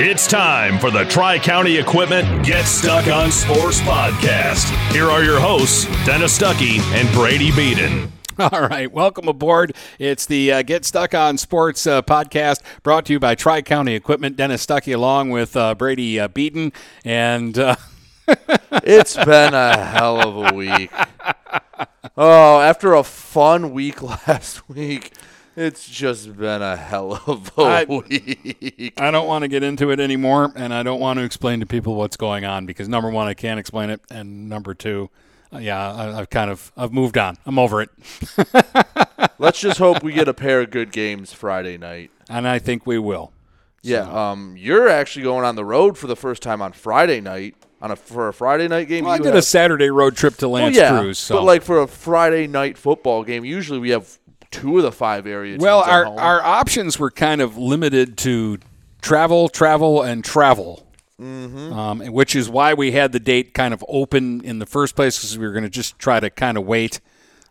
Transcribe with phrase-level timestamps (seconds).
[0.00, 4.70] It's time for the Tri County Equipment Get Stuck on Sports podcast.
[4.92, 8.12] Here are your hosts, Dennis Stuckey and Brady Beaton.
[8.38, 9.74] All right, welcome aboard.
[9.98, 13.96] It's the uh, Get Stuck on Sports uh, podcast brought to you by Tri County
[13.96, 14.36] Equipment.
[14.36, 16.72] Dennis Stuckey along with uh, Brady uh, Beaton.
[17.04, 17.74] And uh,
[18.70, 20.92] it's been a hell of a week.
[22.16, 25.12] Oh, after a fun week last week,
[25.60, 28.94] it's just been a hell of a I- week.
[28.96, 31.66] I don't want to get into it anymore, and I don't want to explain to
[31.66, 35.10] people what's going on because number one, I can't explain it, and number two,
[35.52, 37.36] uh, yeah, I, I've kind of I've moved on.
[37.46, 37.90] I'm over it,
[39.38, 42.10] Let's just hope we get a pair of good games Friday night.
[42.28, 43.32] and I think we will.
[43.82, 44.00] Yeah,
[44.32, 47.92] um, you're actually going on the road for the first time on Friday night on
[47.92, 49.04] a for a Friday night game.
[49.04, 51.44] Well, I did have- a Saturday road trip to Well, Lance yeah, Cruz, so but
[51.44, 54.18] like for a Friday night football game, usually we have
[54.50, 58.58] two of the five area teams Well, our our options were kind of limited to
[59.02, 60.84] travel, travel, and travel.
[61.20, 61.72] Mm-hmm.
[61.72, 65.18] Um, which is why we had the date kind of open in the first place
[65.18, 67.00] because we were going to just try to kind of wait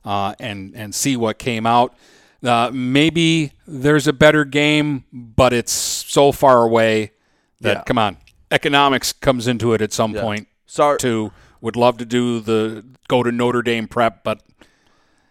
[0.05, 1.93] uh, and and see what came out.
[2.41, 7.11] Uh, maybe there's a better game, but it's so far away
[7.59, 7.83] that Yeah.
[7.83, 8.15] come on,
[8.51, 10.21] economics comes into it at some Yeah.
[10.21, 10.47] point.
[10.65, 11.31] Sorry- too.
[11.59, 14.39] Would love to do the go to Notre Dame prep, but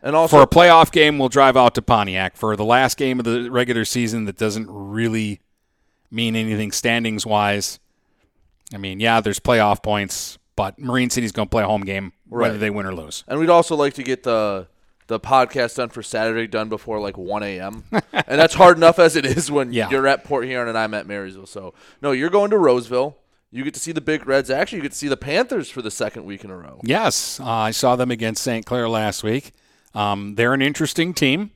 [0.06, 2.36] and also for a playoff game, we'll drive out to Pontiac.
[2.36, 5.40] For the last game of the regular season, that doesn't really
[6.10, 7.78] mean anything standings wise.
[8.74, 12.12] I mean, yeah, there's playoff points, but Marine City's going to play a home game
[12.28, 12.60] whether Right.
[12.60, 13.22] they win or lose.
[13.28, 14.68] And we'd also like to get the
[15.08, 17.84] the podcast done for Saturday done before like 1 a.m.
[17.92, 19.88] and that's hard enough as it is when Yeah.
[19.88, 21.46] you're at Port Huron and I'm at Marysville.
[21.46, 23.16] So no, you're going to Roseville.
[23.52, 24.50] You get to see the Big Reds.
[24.50, 26.80] Actually, you get to see the Panthers for the second week in a row.
[26.82, 28.66] Yes, uh, I saw them against St.
[28.66, 29.52] Clair last week.
[29.96, 31.52] Um, they're an interesting team,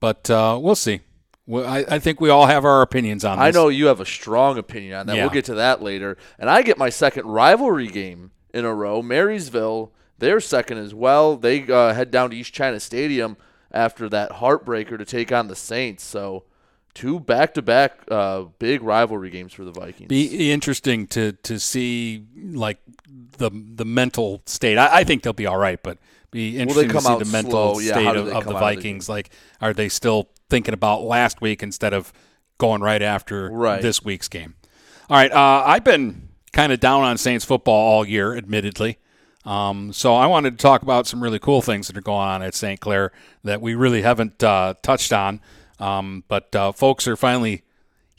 [0.00, 1.00] but uh, we'll see.
[1.46, 3.44] Well, I, I think we all have our opinions on this.
[3.44, 5.16] I know you have a strong opinion on that.
[5.16, 5.22] Yeah.
[5.22, 6.16] We'll get to that later.
[6.38, 9.00] And I get my second rivalry game in a row.
[9.00, 11.36] Marysville, they're second as well.
[11.36, 13.36] They uh, head down to East China Stadium
[13.70, 16.04] after that heartbreaker to take on the Saints.
[16.04, 16.44] So
[16.94, 20.08] two back-to-back uh, big rivalry games for the Vikings.
[20.08, 22.78] be interesting to to see like
[23.38, 24.78] the the mental state.
[24.78, 25.98] I, I think they'll be all right, but
[26.32, 27.78] be interesting to see the mental slow?
[27.78, 29.08] Yeah, state of, of the out of the Vikings.
[29.08, 32.12] like, are they still thinking about last week instead of
[32.58, 33.80] going right after Right.
[33.80, 34.54] this week's game?
[35.08, 38.98] All right, uh, I've been kind of down on Saints football all year, admittedly.
[39.44, 42.42] Um, so I wanted to talk about some really cool things that are going on
[42.42, 42.78] at St.
[42.80, 43.12] Clair
[43.44, 45.40] that we really haven't uh, touched on.
[45.80, 47.62] Um, but uh, folks are finally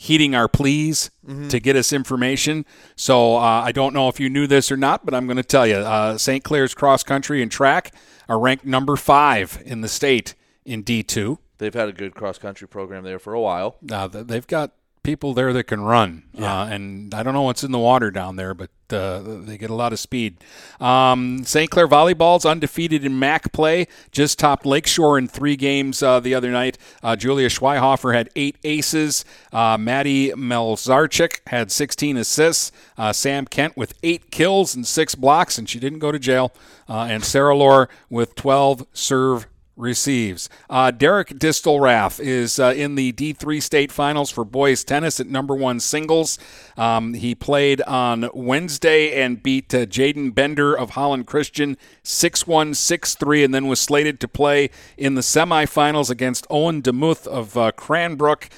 [0.03, 1.09] heeding our pleas
[1.49, 2.65] to get us information.
[2.97, 5.43] So uh, I don't know if you knew this or not, but I'm going to
[5.43, 5.77] tell you.
[5.77, 6.43] Uh, St.
[6.43, 7.95] Clair's cross country and track
[8.27, 11.37] are ranked number five in the state in D2.
[11.57, 13.77] They've had a good cross-country program there for a while.
[13.89, 14.71] Uh, they've got
[15.03, 18.35] people there that can run, uh, and I don't know what's in the water down
[18.35, 20.37] there, but uh, they get a lot of speed.
[20.79, 21.69] Um, St.
[21.69, 26.51] Clair volleyball's undefeated in MAC play, just topped Lakeshore in three games uh, the other
[26.51, 26.77] night.
[27.01, 29.25] Uh, Julia Schweihofer had eight aces.
[29.51, 32.71] Uh, Maddie Melzarchik had 16 assists.
[32.97, 36.53] Uh, Sam Kent with eight kills and six blocks, and she didn't go to jail.
[36.87, 40.49] Uh, and Sarah Lore with 12 serve receives.
[40.69, 45.55] Uh, Derek Distelrath is uh, in the D3 state finals for boys tennis at number
[45.55, 46.37] one singles.
[46.77, 52.73] Um, he played on Wednesday and beat uh, Jaden Bender of Holland Christian 6 1,
[52.73, 57.57] 6 3, and then was slated to play in the semifinals against Owen Demuth of
[57.57, 58.49] uh, Cranbrook.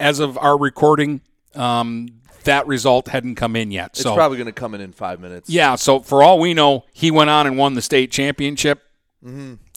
[0.00, 1.20] As of our recording,
[1.54, 2.08] um,
[2.42, 3.90] that result hadn't come in yet.
[3.90, 5.48] It's so probably going to come in in five minutes.
[5.48, 8.82] yeah, so for all we know, he went on and won the state championship,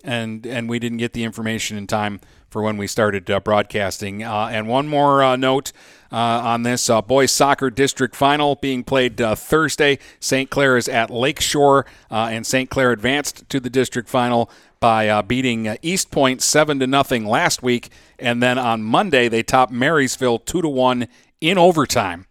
[0.04, 2.20] and and we didn't get the information in time
[2.50, 4.24] for when we started uh, broadcasting.
[4.24, 5.72] Uh, and one more uh, note
[6.12, 10.00] uh, on this: uh, boys soccer district final being played uh, Thursday.
[10.20, 10.50] St.
[10.50, 12.70] Clair is at Lakeshore, and St.
[12.70, 14.50] Clair advanced to the district final
[14.80, 20.40] by beating Eastpointe seven to nothing last week, and then on Monday they topped Marysville
[20.40, 21.08] two to one
[21.42, 22.26] in overtime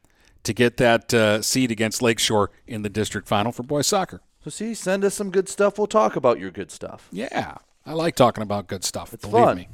[0.44, 4.20] to get that seed against Lakeshore in the district final for boys soccer.
[4.46, 5.76] So see, send us some good stuff.
[5.76, 7.08] We'll talk about your good stuff.
[7.10, 9.12] Yeah, I like talking about good stuff.
[9.12, 9.56] It's believe fun.
[9.56, 9.69] me.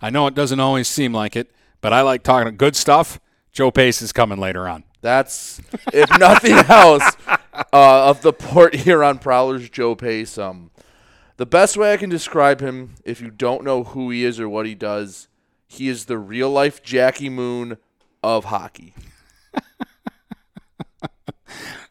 [0.00, 1.50] I know it doesn't always seem like it,
[1.80, 3.18] but I like talking about good stuff.
[3.50, 4.84] Joe Pace is coming later on.
[5.00, 5.60] That's
[5.92, 7.38] if nothing else uh,
[7.72, 10.38] of the Port Huron Prowlers, Joe Pace.
[10.38, 10.70] Um,
[11.36, 14.48] the best way I can describe him, if you don't know who he is or
[14.48, 15.26] what he does,
[15.66, 17.78] he is the real life Jackie Moon
[18.22, 18.94] of hockey.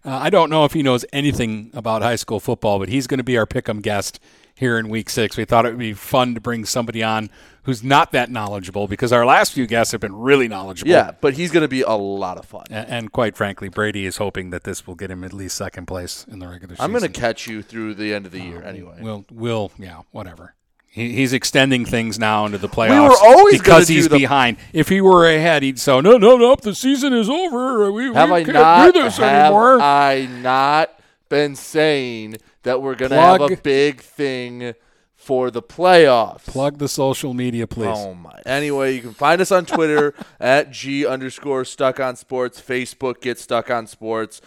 [0.06, 3.20] Uh, I don't know if he knows anything about high school football, but he's going
[3.20, 4.20] to be our pick'em guest
[4.56, 5.38] here in week six.
[5.38, 7.30] We thought it would be fun to bring somebody on
[7.64, 10.92] who's not that knowledgeable because our last few guests have been really knowledgeable.
[10.92, 12.66] Yeah, but he's going to be a lot of fun.
[12.70, 15.86] And, and, quite frankly, Brady is hoping that this will get him at least second
[15.86, 16.84] place in the regular season.
[16.84, 18.98] I'm going to catch you through the end of the year Um, anyway.
[19.00, 20.56] We'll, we'll, yeah, whatever.
[20.94, 22.92] He, he's extending things now into the playoffs.
[22.92, 24.58] We were always because he's the- behind.
[24.74, 27.92] If he were ahead, he'd say, "No, no, no, the season is over.
[27.92, 28.94] We, have we I can't not?
[28.94, 30.92] do this have anymore." I not
[31.30, 34.76] been saying that we're going to have a big thing
[35.16, 36.46] for the playoffs?
[36.46, 37.98] Plug the social media, please.
[37.98, 38.40] Oh my!
[38.46, 42.62] Anyway, you can find us on Twitter at g underscore stuck on sports.
[42.62, 44.42] Facebook get stuck on sports.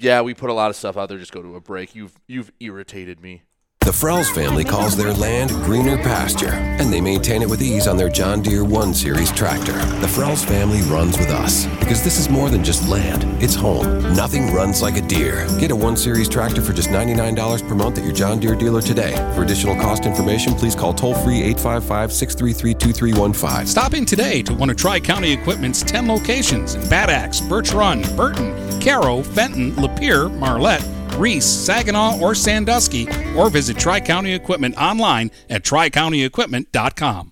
[0.00, 1.18] Yeah, we put a lot of stuff out there.
[1.18, 1.94] Just go to a break.
[1.94, 3.42] You've you've irritated me.
[3.84, 7.96] The Frells family calls their land greener pasture, and they maintain it with ease on
[7.96, 9.72] their John Deere 1 Series tractor.
[9.72, 14.14] The Frells family runs with us because this is more than just land, it's home.
[14.14, 15.48] Nothing runs like a Deere.
[15.58, 18.82] Get a 1 Series tractor for just $99 per month at your John Deere dealer
[18.82, 19.16] today.
[19.34, 23.66] For additional cost information, please call toll free 855 633 2315.
[23.66, 27.72] Stop in today to one of Tri County Equipment's 10 locations in Bad Axe, Birch
[27.72, 30.86] Run, Burton, Caro, Fenton, Lapeer, Marlette,
[31.16, 37.31] Reese, Saginaw, or Sandusky, or visit Tri County Equipment online at tricountyequipment.com.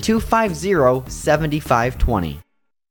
[0.00, 2.45] 250 7520.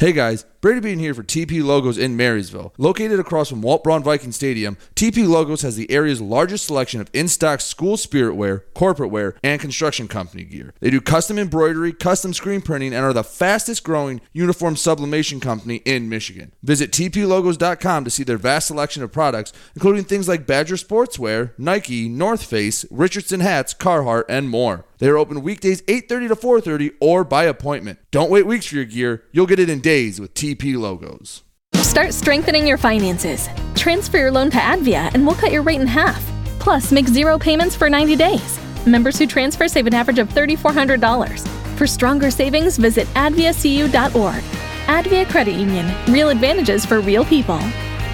[0.00, 2.72] Hey guys, Brady Bean here for TP Logos in Marysville.
[2.78, 7.10] Located across from Walt Braun Viking Stadium, TP Logos has the area's largest selection of
[7.12, 10.72] in-stock school spirit wear, corporate wear, and construction company gear.
[10.80, 15.82] They do custom embroidery, custom screen printing, and are the fastest growing uniform sublimation company
[15.84, 16.54] in Michigan.
[16.62, 22.08] Visit tplogos.com to see their vast selection of products, including things like Badger Sportswear, Nike,
[22.08, 24.86] North Face, Richardson hats, Carhartt, and more.
[25.00, 27.98] They are open weekdays 8:30 to 4:30 or by appointment.
[28.10, 29.24] Don't wait weeks for your gear.
[29.32, 31.42] You'll get it in days with TP Logos.
[31.76, 33.48] Start strengthening your finances.
[33.74, 36.22] Transfer your loan to Advia and we'll cut your rate in half.
[36.60, 38.60] Plus, make zero payments for 90 days.
[38.86, 41.48] Members who transfer save an average of $3,400.
[41.76, 44.42] For stronger savings, visit adviacu.org.
[44.86, 45.94] Advia Credit Union.
[46.08, 47.58] Real advantages for real people.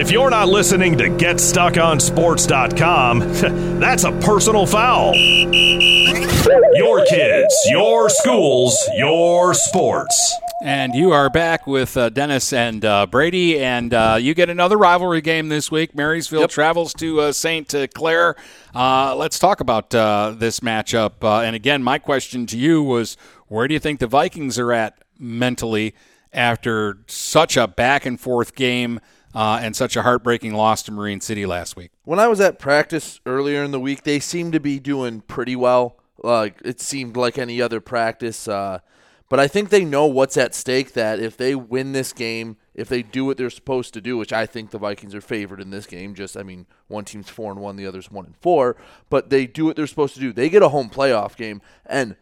[0.00, 3.18] If you're not listening to GetStuckOnSports.com,
[3.80, 5.14] that's a personal foul.
[5.14, 10.34] Your kids, your schools, your sports.
[10.64, 14.78] And you are back with uh, Dennis and uh, Brady, and uh, you get another
[14.78, 15.94] rivalry game this week.
[15.94, 17.92] Marysville travels to uh, St.
[17.94, 18.36] Clair.
[18.74, 21.22] Uh, let's talk about uh, this matchup.
[21.22, 24.72] Uh, and again, my question to you was where do you think the Vikings are
[24.72, 25.94] at mentally
[26.32, 28.98] after such a back and forth game
[29.34, 31.90] uh, and such a heartbreaking loss to Marine City last week?
[32.04, 35.56] When I was at practice earlier in the week, they seemed to be doing pretty
[35.56, 35.96] well.
[36.22, 38.46] Like it seemed like any other practice.
[38.46, 38.80] Uh,
[39.28, 40.92] but I think they know what's at stake.
[40.92, 44.32] That if they win this game, if they do what they're supposed to do, which
[44.32, 46.14] I think the Vikings are favored in this game.
[46.14, 48.76] Just I mean, one team's four and one, the other's one and four.
[49.08, 50.32] But they do what they're supposed to do.
[50.32, 52.16] They get a home playoff game, and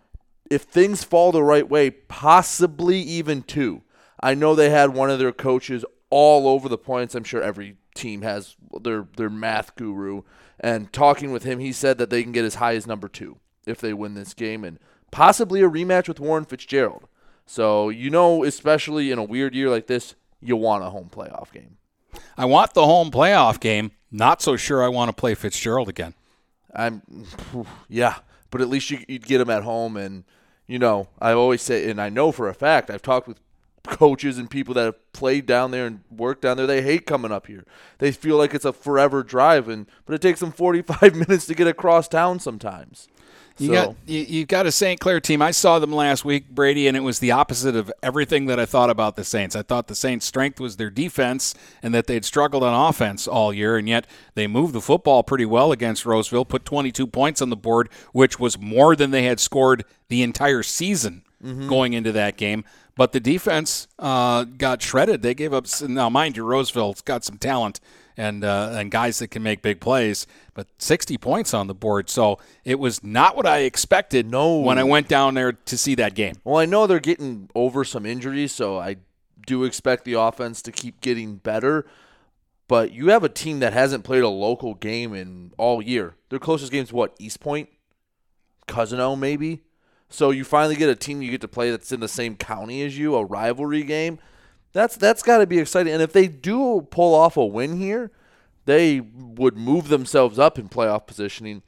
[0.51, 3.83] if things fall the right way, possibly even two.
[4.21, 7.15] I know they had one of their coaches all over the points.
[7.15, 10.23] I'm sure every team has their their math guru.
[10.61, 13.39] And talking with him, he said that they can get as high as number two
[13.67, 14.79] if they win this game, and
[15.11, 17.07] possibly a rematch with Warren Fitzgerald.
[17.47, 21.53] So you know, especially in a weird year like this, you want a home playoff
[21.53, 21.77] game.
[22.37, 23.93] I want the home playoff game.
[24.11, 26.15] Not so sure I want to play Fitzgerald again.
[26.75, 27.03] I'm,
[27.89, 28.17] yeah,
[28.51, 30.25] but at least you, would get him at home, and
[30.67, 33.41] you know, I always say, and I know for a fact, I've talked with
[33.85, 36.67] coaches and people that have played down there and worked down there.
[36.67, 37.65] They hate coming up here.
[37.99, 41.55] They feel like it's a forever drive, and but it takes them 45 minutes to
[41.55, 43.09] get across town sometimes.
[43.59, 43.73] You so.
[43.73, 45.01] got you, you got a St.
[45.01, 45.43] Clair team.
[45.43, 48.67] I saw them last week, Brady, and it was the opposite of everything that I
[48.67, 49.57] thought about the Saints.
[49.57, 53.53] I thought the Saints' strength was their defense and that they'd struggled on offense all
[53.53, 57.51] year, and yet they moved the football pretty well against Roseville, put 22 points on
[57.51, 61.69] the board, which was more than they had scored the entire season mm-hmm.
[61.69, 62.65] going into that game.
[62.99, 65.23] But the defense uh, got shredded.
[65.23, 65.67] They gave up.
[65.83, 67.79] Now, mind you, Roseville's got some talent
[68.17, 72.11] and uh, and guys that can make big plays, but 60 points on the board.
[72.11, 74.29] So it was not what I expected.
[74.29, 74.59] No.
[74.59, 76.35] when I went down there to see that game.
[76.43, 78.97] Well, I know they're getting over some injuries, so I
[79.47, 81.87] do expect the offense to keep getting better.
[82.67, 86.17] But you have a team that hasn't played a local game in all year.
[86.31, 87.69] Their closest game is what Eastpointe,
[88.67, 89.63] Cousino, maybe.
[90.09, 92.83] So you finally get a team you get to play that's in the same county
[92.83, 94.19] as you, a rivalry game.
[94.73, 95.93] That's that's got to be exciting.
[95.93, 98.11] And if they do pull off a win here,
[98.65, 101.63] they would move themselves up in playoff positioning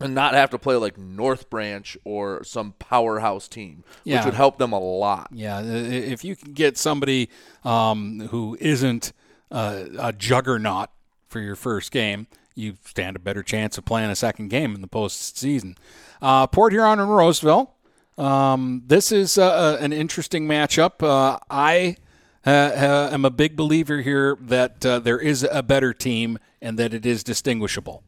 [0.00, 4.16] and not have to play like North Branch or some powerhouse team, yeah.
[4.16, 5.28] which would help them a lot.
[5.32, 7.28] Yeah, if you can get somebody
[7.64, 9.12] um, who isn't
[9.50, 10.88] uh, a juggernaut
[11.28, 12.26] for your first game,
[12.60, 15.76] you stand a better chance of playing a second game in the postseason.
[16.22, 17.74] Uh, Port Huron and Roseville.
[18.18, 21.02] Um, this is uh, an interesting matchup.
[21.02, 21.96] Uh, I
[22.44, 26.92] uh, am a big believer here that uh, there is a better team and that
[26.92, 28.02] it is distinguishable.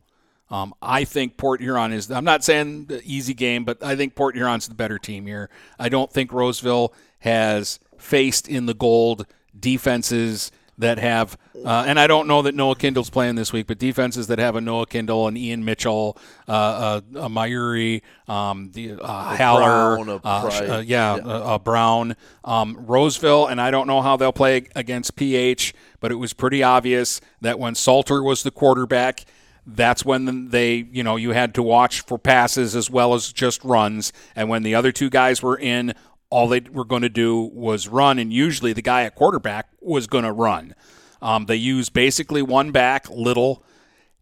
[0.50, 2.10] Um, I think Port Huron is.
[2.10, 5.48] I'm not saying easy game, but I think Port Huron's the better team here.
[5.78, 9.26] I don't think Roseville has faced in the gold
[9.58, 13.78] defenses that have, uh, and I don't know that Noah Kindle's playing this week, but
[13.78, 16.16] defenses that have a Noah Kindle, and Ian Mitchell,
[16.48, 22.16] uh, uh, a Mayuri, um, the uh, Haller, Brown, a uh, uh, yeah, Uh, Brown,
[22.44, 26.62] um, Roseville, and I don't know how they'll play against PH, but it was pretty
[26.62, 29.24] obvious that when Salter was the quarterback.
[29.64, 33.62] That's when they, you know, you had to watch for passes as well as just
[33.62, 34.12] runs.
[34.34, 35.94] And when the other two guys were in,
[36.32, 40.06] all they were going to do was run, and usually the guy at quarterback was
[40.06, 40.74] going to run.
[41.20, 43.62] Um, they use basically one back, little.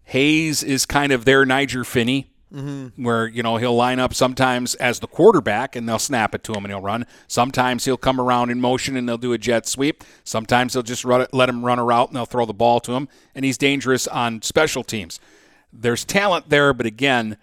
[0.03, 3.03] Hayes is kind of their Niger Finney, mm-hmm.
[3.03, 6.53] where you know he'll line up sometimes as the quarterback and they'll snap it to
[6.53, 7.07] him and he'll run.
[7.29, 10.03] Sometimes he'll come around in motion and they'll do a jet sweep.
[10.25, 12.93] Sometimes they'll just it, let him run a route and they'll throw the ball to
[12.93, 13.09] him.
[13.37, 15.21] And he's dangerous on special teams.
[15.73, 17.37] There's talent there, but again,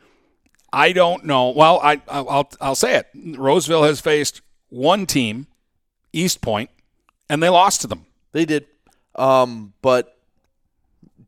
[0.73, 1.51] I don't know.
[1.51, 3.07] Well, I, I'll I'll say it.
[3.15, 5.47] Roseville has faced one team,
[6.13, 6.69] Eastpointe,
[7.29, 8.05] and they lost to them.
[8.31, 8.65] They did.
[9.15, 10.17] Um, but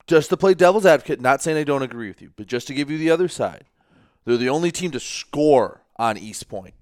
[0.08, 2.74] just to play devil's advocate, not saying I don't agree with you, but just to
[2.74, 3.65] give you the other side,
[4.25, 6.74] they're the only team to score on Eastpointe.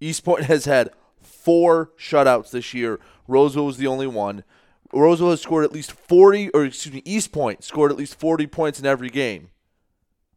[0.00, 0.90] East Point has had
[1.22, 3.00] four shutouts this year.
[3.26, 4.44] Roseville was the only one.
[4.92, 8.78] Roseville has scored at least 40, or excuse me, Eastpointe scored at least 40 points
[8.78, 9.50] in every game,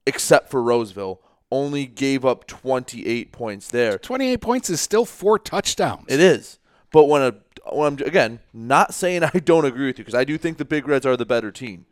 [0.06, 3.98] except for Roseville only gave up 28 points there.
[3.98, 6.06] 28 points is still four touchdowns.
[6.08, 6.60] It is.
[6.92, 7.36] But when a
[7.72, 10.66] when I'm again not saying I don't agree with you because I do think the
[10.66, 11.86] Big Reds are the better team.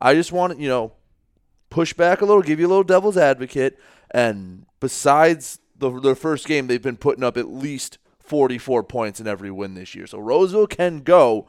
[0.00, 0.92] I just want to, you know,
[1.68, 3.78] push back a little, give you a little devil's advocate
[4.10, 9.26] and besides the their first game they've been putting up at least 44 points in
[9.26, 10.06] every win this year.
[10.06, 11.48] So Roseville can go,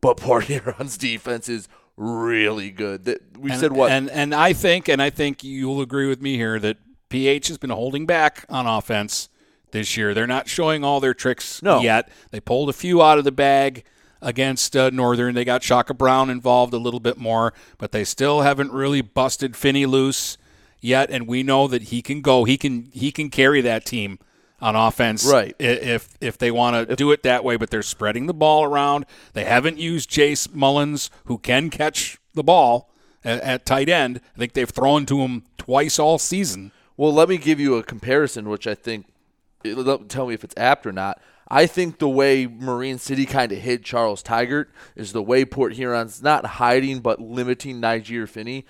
[0.00, 3.18] but Port Huron's defense is really good.
[3.38, 3.90] we and, said what?
[3.90, 7.58] And and I think and I think you'll agree with me here that PH has
[7.58, 9.28] been holding back on offense
[9.70, 10.14] this year.
[10.14, 11.80] They're not showing all their tricks no.
[11.80, 12.08] yet.
[12.30, 13.84] They pulled a few out of the bag
[14.20, 15.34] against uh, Northern.
[15.34, 19.56] They got Shaka Brown involved a little bit more, but they still haven't really busted
[19.56, 20.38] Finney loose
[20.80, 21.10] yet.
[21.10, 22.44] And we know that he can go.
[22.44, 24.18] He can he can carry that team
[24.60, 25.54] on offense, right?
[25.58, 29.06] If if they want to do it that way, but they're spreading the ball around.
[29.32, 32.90] They haven't used Jace Mullins, who can catch the ball
[33.24, 34.20] at, at tight end.
[34.34, 36.72] I think they've thrown to him twice all season.
[36.96, 39.06] Well, let me give you a comparison, which I think
[40.08, 41.20] tell me if it's apt or not.
[41.48, 45.74] I think the way Marine City kind of hid Charles Tigert is the way Port
[45.74, 48.66] Huron's not hiding but limiting Niger Finney,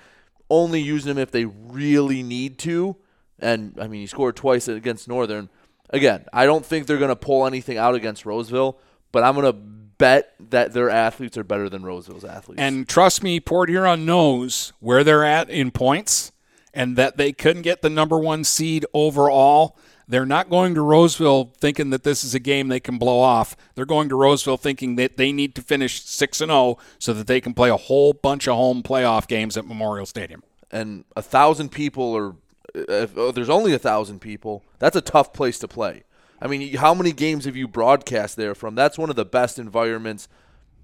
[0.49, 2.97] only using him if they really need to.
[3.39, 5.49] And I mean, he scored twice against Northern
[5.89, 8.77] again, I don't think they're going to pull anything out against Roseville,
[9.11, 12.61] but I'm gonna bet that their athletes are better than Roseville's athletes.
[12.61, 16.31] And trust me, Port Huron knows where they're at in points
[16.73, 19.75] and that they couldn't get the number one seed overall.
[20.07, 23.57] They're not going to Roseville thinking that this is a game they can blow off.
[23.75, 27.27] They're going to Roseville thinking that they need to finish 6 and 0 so that
[27.27, 30.43] they can play a whole bunch of home playoff games at Memorial Stadium.
[30.71, 32.35] and a thousand people, or
[32.75, 36.03] if oh, there's only a thousand people, that's a tough place to play.
[36.41, 38.75] I mean, how many games have you broadcast there from?
[38.75, 40.27] That's one of the best environments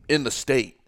[0.10, 0.80] in the state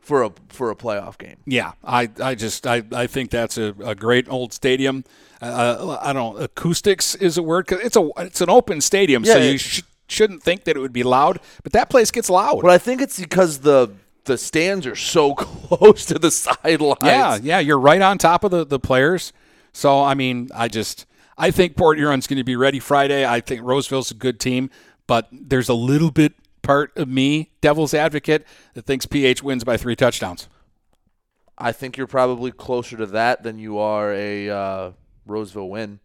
[0.00, 1.36] for a for a playoff game.
[1.46, 5.04] Yeah, I, I just I, I think that's a, a great old stadium.
[5.42, 9.36] Uh, I don't acoustics is a word 'cause it's a it's an open stadium, so
[9.36, 12.62] Yeah, you sh- shouldn't think that it would be loud, but that place gets loud.
[12.62, 13.90] But I think it's because the
[14.24, 16.96] the stands are so close to the sidelines.
[17.02, 19.32] Yeah, yeah, you're right on top of the, the players.
[19.78, 21.06] So I mean, I just
[21.36, 23.24] I think Port Huron's going to be ready Friday.
[23.24, 24.70] I think Roseville's a good team,
[25.06, 28.44] but there's a little bit part of me, devil's advocate,
[28.74, 30.48] that thinks PH wins by three touchdowns.
[31.56, 34.90] I think you're probably closer to that than you are a uh,
[35.24, 36.00] Roseville win.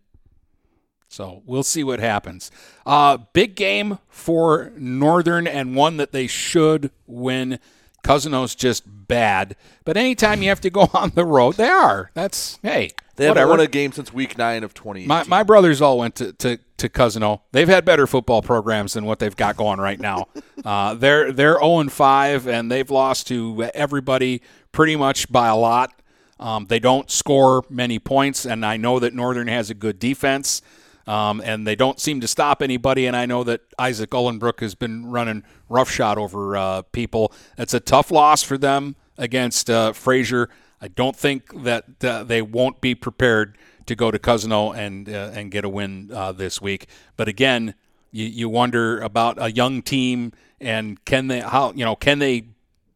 [1.07, 2.51] So we'll see what happens.
[2.85, 7.57] Uh, big game for Northern and one that they should win.
[8.03, 9.55] Cousino's just bad,
[9.85, 12.11] but anytime you have to go on the road, they are.
[12.13, 13.39] That's hey, They whatever.
[13.39, 15.05] haven't won a game since week nine of twenty.
[15.05, 17.41] My, my brothers all went to, to, to Cousino.
[17.51, 20.27] They've had better football programs than what they've got going right now.
[20.65, 24.41] uh, they're they're 0 and 5, and they've lost to everybody
[24.71, 25.93] pretty much by a lot.
[26.39, 30.61] Um, they don't score many points, and I know that Northern has a good defense,
[31.07, 33.05] um, and they don't seem to stop anybody.
[33.05, 37.33] And I know that Isaac Ullenbrook has been running roughshod over uh, people.
[37.57, 40.49] It's a tough loss for them against uh, Fraser.
[40.81, 45.31] I don't think that uh, they won't be prepared to go to Cousino and uh,
[45.33, 46.87] and get a win uh, this week.
[47.17, 47.75] But again,
[48.11, 52.47] you, you wonder about a young team and can they how you know can they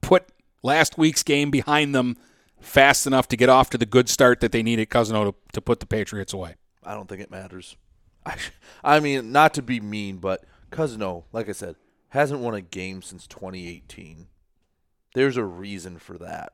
[0.02, 0.26] put
[0.64, 2.18] last week's game behind them
[2.60, 5.36] fast enough to get off to the good start that they need at Cousino to,
[5.54, 6.56] to put the Patriots away.
[6.84, 7.76] I don't think it matters.
[8.28, 8.36] I,
[8.84, 11.76] I mean, not to be mean, but Cousino, like I said,
[12.10, 14.28] hasn't won a game since 2018.
[15.14, 16.54] There's a reason for that.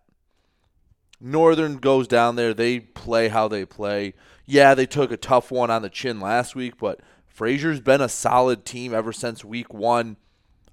[1.20, 2.54] Northern goes down there.
[2.54, 4.14] They play how they play.
[4.46, 8.10] Yeah, they took a tough one on the chin last week, but Fraser's been a
[8.10, 10.18] solid team ever since week one.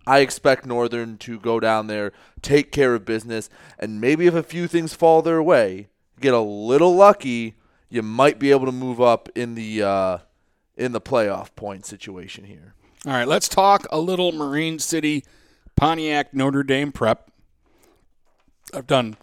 [0.07, 4.43] I expect Northern to go down there, take care of business, and maybe if a
[4.43, 5.89] few things fall their way,
[6.21, 7.55] get a little lucky,
[7.89, 10.19] you might be able to move up in the uh,
[10.81, 12.75] in the playoff point situation here.
[13.07, 15.25] All right, let's talk a little Marine City
[15.77, 17.31] Pontiac Notre Dame prep.
[18.75, 19.17] I've done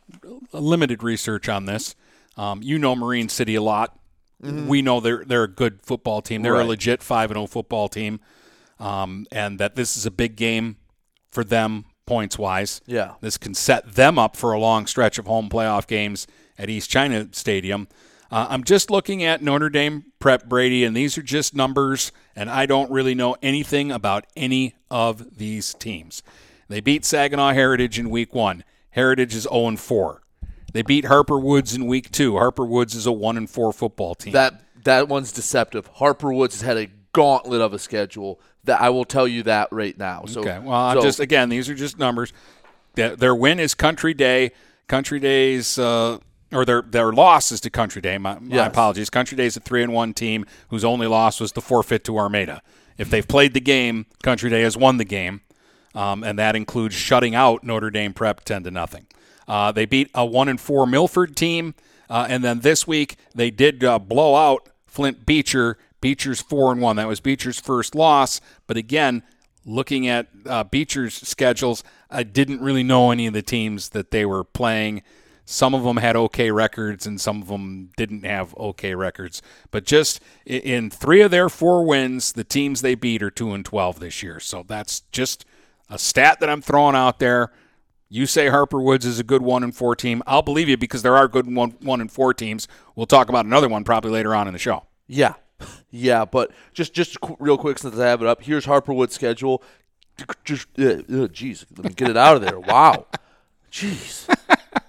[0.53, 1.95] a limited research on this.
[2.35, 3.97] Um, you know Marine City a lot.
[4.39, 6.43] We know they're they're a good football team.
[6.43, 6.61] They're Right.
[6.65, 8.19] a legit five and zero football team,
[8.79, 10.75] um, and that this is a big game
[11.31, 12.81] for them points wise.
[12.85, 13.15] Yeah.
[13.19, 16.87] this can set them up for a long stretch of home playoff games at East
[16.89, 17.87] China Stadium.
[18.31, 22.49] Uh, I'm just looking at Notre Dame prep Brady, and these are just numbers, and
[22.49, 26.23] I don't really know anything about any of these teams.
[26.67, 28.63] They beat Saginaw Heritage in week one.
[28.89, 30.21] Heritage is 0 and 4.
[30.73, 32.37] They beat Harper Woods in week two.
[32.37, 34.33] Harper Woods is a 1 and 4 football team.
[34.33, 35.87] That that one's deceptive.
[35.87, 38.39] Harper Woods has had a gauntlet of a schedule.
[38.65, 40.25] That I will tell you that right now.
[40.27, 40.59] So okay.
[40.59, 42.33] Well, I'm so- just again, these are just numbers.
[42.95, 44.51] Their, their win is Country Day.
[44.87, 46.17] Country Day's uh,
[46.51, 48.17] or their their loss is to Country Day.
[48.17, 48.67] My, my Yes.
[48.67, 49.10] apologies.
[49.10, 52.17] Country Day is a three and one team whose only loss was the forfeit to
[52.17, 52.62] Armada.
[52.97, 55.41] If they've played the game, Country Day has won the game,
[55.93, 59.07] um, and that includes shutting out Notre Dame Prep ten to nothing.
[59.47, 61.75] Uh, they beat a one and four Milford team,
[62.10, 65.77] uh, and then this week they did uh, blow out Flint Beecher.
[66.01, 66.95] Beecher's four and one.
[66.95, 69.23] That was Beecher's first loss, but again,
[69.65, 74.25] looking at uh, Beecher's schedules, I didn't really know any of the teams that they
[74.25, 75.01] were playing.
[75.49, 79.41] Some of them had okay records, and some of them didn't have okay records.
[79.71, 83.63] But just in three of their four wins, the teams they beat are two and
[83.63, 84.41] twelve this year.
[84.41, 85.45] So that's just
[85.89, 87.53] a stat that I'm throwing out there.
[88.10, 90.21] You say Harper Woods is a good one and four team.
[90.27, 92.67] I'll believe you because there are good one one and four teams.
[92.97, 94.83] We'll talk about another one probably later on in the show.
[95.07, 95.36] Yeah,
[95.89, 99.63] yeah, but just just real quick since I have it up, here's Harper Woods' schedule.
[100.43, 102.60] Just uh, uh, jeez, let me get it out of there.
[102.60, 103.05] Wow,
[103.71, 104.27] jeez.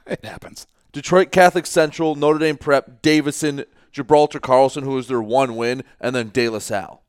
[0.09, 0.67] It happens.
[0.93, 6.15] Detroit Catholic Central, Notre Dame Prep, Davison, Gibraltar Carlson, who was their one win, and
[6.15, 7.03] then De La Salle.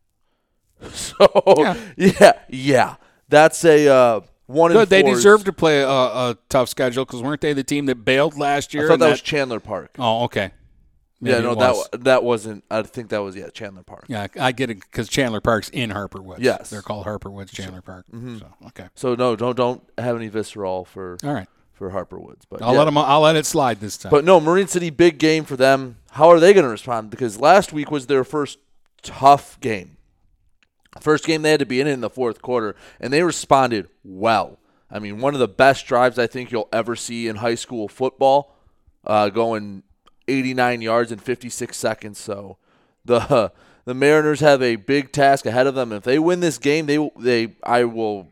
[0.92, 2.96] So yeah, yeah,
[3.28, 4.72] that's a uh, one.
[4.72, 4.90] Good.
[4.90, 8.38] They deserve to play a, a tough schedule because weren't they the team that bailed
[8.38, 8.88] last I year?
[8.88, 9.96] thought and that was Chandler Park.
[10.00, 10.52] Oh, okay.
[11.20, 11.90] yeah, no, was.
[11.92, 12.64] that that wasn't.
[12.72, 14.06] I think that was yeah Chandler Park.
[14.08, 16.42] Yeah, I get it because Chandler Park's in Harper Woods.
[16.42, 16.62] Yes.
[16.62, 16.76] Mm-hmm.
[16.76, 18.06] they're called Harper Woods Chandler Park.
[18.14, 21.50] So okay, So no, don't don't have any visceral for all right.
[21.80, 22.46] For Harper Woods.
[22.46, 22.80] But I'll yeah.
[22.80, 22.98] let them.
[22.98, 24.12] I'll let it slide this time.
[24.12, 25.98] But no, Marine City big game for them.
[26.12, 27.10] How are they going to respond?
[27.10, 28.60] Because last week was their first
[29.02, 29.98] tough game.
[31.00, 34.60] First game they had to be in in the fourth quarter, and they responded well.
[34.92, 37.88] I mean, one of the best drives I think you'll ever see in high school
[37.88, 38.56] football,
[39.06, 39.84] uh, going
[40.28, 42.20] 89 yards in 56 seconds.
[42.20, 42.58] So
[43.06, 43.54] the
[43.86, 45.94] the Mariners have a big task ahead of them.
[45.94, 48.28] If they win this game, they they I will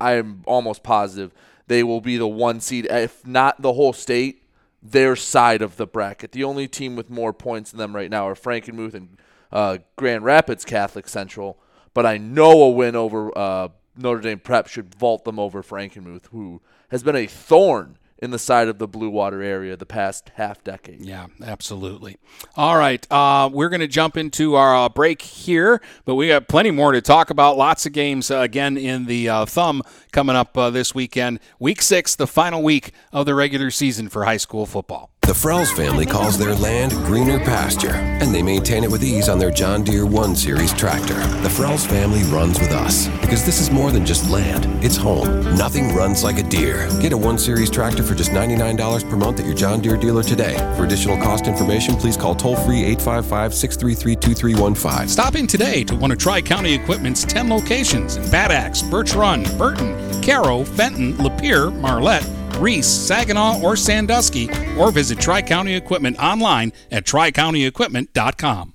[0.00, 1.32] I am almost positive
[1.66, 4.42] they will be the one seed, if not the whole state,
[4.82, 6.32] their side of the bracket.
[6.32, 9.16] The only team with more points than them right now are Frankenmuth and
[9.52, 11.58] uh, Grand Rapids Catholic Central.
[11.94, 16.26] But I know a win over uh, Notre Dame Prep should vault them over Frankenmuth,
[16.26, 20.30] who has been a thorn in the side of the Blue Water area the past
[20.36, 21.04] half decade.
[21.04, 22.18] Yeah, absolutely.
[22.56, 26.46] All right, uh, we're going to jump into our uh, break here, but we got
[26.46, 27.58] plenty more to talk about.
[27.58, 29.82] Lots of games uh, again in the uh, thumb
[30.12, 31.40] coming up uh, this weekend.
[31.58, 35.11] Week six, the final week of the regular season for high school football.
[35.24, 39.38] The Frells family calls their land greener pasture, and they maintain it with ease on
[39.38, 41.14] their John Deere 1 Series tractor.
[41.14, 45.54] The Frells family runs with us because this is more than just land, it's home.
[45.54, 46.88] Nothing runs like a Deere.
[47.00, 50.24] Get a 1 Series tractor for just $99 per month at your John Deere dealer
[50.24, 50.56] today.
[50.76, 55.08] For additional cost information, please call toll free 855 633 2315.
[55.08, 59.14] Stop in today to one of Tri County Equipment's 10 locations in Bad Axe, Birch
[59.14, 62.26] Run, Burton, Caro, Fenton, Lapeer, Marlette,
[62.58, 68.74] Reese, Saginaw, or Sandusky, or visit Tri County Equipment online at tricountyequipment.com.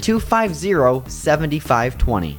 [0.00, 2.38] 250 7520.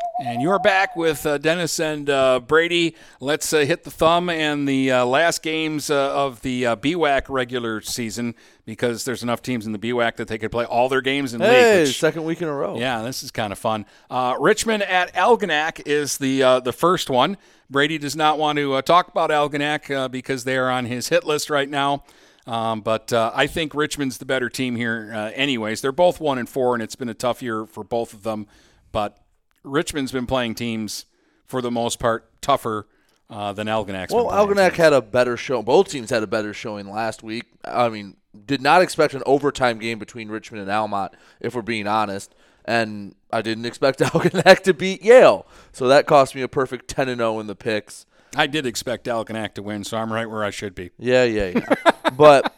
[0.23, 2.95] And you're back with uh, Dennis and uh, Brady.
[3.19, 7.23] Let's uh, hit the thumb and the uh, last games uh, of the uh, BWAC
[7.27, 11.01] regular season because there's enough teams in the BWAC that they could play all their
[11.01, 11.87] games in Hey, league.
[11.87, 12.77] which- second week in a row.
[12.77, 13.83] yeah, this is kind of fun.
[14.11, 17.35] Uh, Richmond at Algonac is the uh, the first one.
[17.71, 21.09] Brady does not want to uh, talk about Algonac uh, because they are on his
[21.09, 22.03] hit list right now.
[22.45, 25.81] Um, but uh, I think Richmond's the better team here, uh, anyways.
[25.81, 28.45] They're both one and four, and it's been a tough year for both of them.
[28.91, 29.17] But
[29.63, 31.05] Richmond's been playing teams
[31.45, 32.87] for the most part tougher
[33.29, 34.11] uh, than Algonac.
[34.11, 35.61] Well, Algonac had a better show.
[35.61, 37.45] Both teams had a better showing last week.
[37.63, 41.87] I mean, did not expect an overtime game between Richmond and Almont, if we're being
[41.87, 42.33] honest.
[42.65, 45.45] And I didn't expect Algonac to beat Yale.
[45.71, 48.05] So that cost me a perfect 10 and 0 in the picks.
[48.35, 50.91] I did expect Algonac to win, so I'm right where I should be.
[50.97, 51.91] Yeah, yeah, yeah.
[52.15, 52.53] but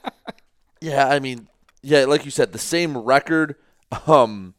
[0.81, 1.47] yeah, I mean,
[1.81, 3.55] yeah, like you said, the same record.
[4.07, 4.53] Um,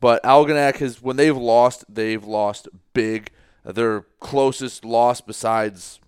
[0.00, 3.30] but Algonac has when they've lost, they've lost big.
[3.64, 6.00] Their closest loss besides,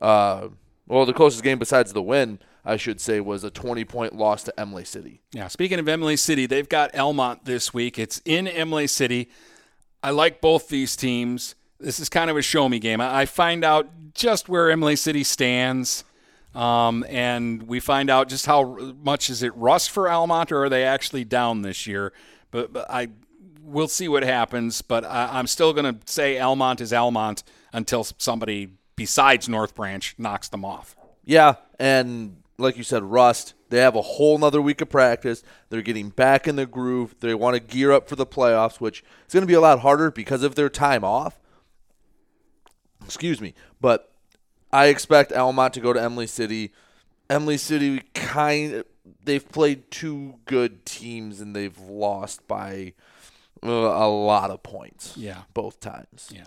[0.00, 0.48] uh,
[0.86, 4.42] well, the closest game besides the win, I should say, was a 20 point loss
[4.44, 5.20] to Imlay City.
[5.32, 7.98] Yeah, speaking of Imlay City, they've got Almont this week.
[7.98, 9.28] It's in Imlay City.
[10.02, 11.54] I like both these teams.
[11.78, 13.00] This is kind of a show me game.
[13.00, 16.04] I find out just where Imlay City stands.
[16.54, 20.68] Um, and we find out just how much is it rust for Almont, or are
[20.68, 22.12] they actually down this year?
[22.50, 23.08] But, but I,
[23.62, 24.82] we'll see what happens.
[24.82, 30.14] But I, I'm still going to say Almont is Almont until somebody besides North Branch
[30.18, 30.96] knocks them off.
[31.24, 33.54] Yeah, and like you said, rust.
[33.70, 35.42] They have a whole nother week of practice.
[35.68, 37.14] They're getting back in the groove.
[37.20, 39.80] They want to gear up for the playoffs, which is going to be a lot
[39.80, 41.38] harder because of their time off.
[43.04, 44.12] Excuse me, but
[44.72, 46.72] I expect Almont to go to Imlay City.
[47.30, 48.84] Imlay City kind
[49.24, 52.94] they've played two good teams and they've lost by
[53.62, 55.16] uh, a lot of points.
[55.16, 55.42] Yeah.
[55.54, 56.30] both times.
[56.32, 56.44] Yeah.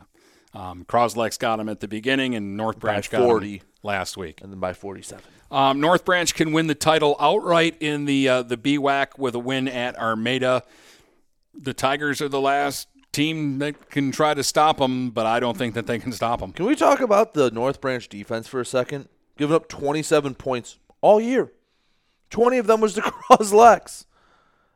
[0.53, 3.57] Um, Croslex got them at the beginning, and North Branch got 40.
[3.59, 4.41] them last week.
[4.41, 5.23] And then by 47.
[5.49, 9.39] Um, North Branch can win the title outright in the uh, the BWAC with a
[9.39, 10.63] win at Armada.
[11.53, 15.57] The Tigers are the last team that can try to stop them, but I don't
[15.57, 16.53] think that they can stop them.
[16.53, 19.09] Can we talk about the North Branch defense for a second?
[19.37, 21.51] Giving up 27 points all year.
[22.31, 24.05] 20 of them was to Croslex.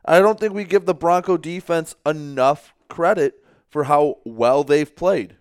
[0.06, 5.36] I don't think we give the Bronco defense enough credit for how well they've played.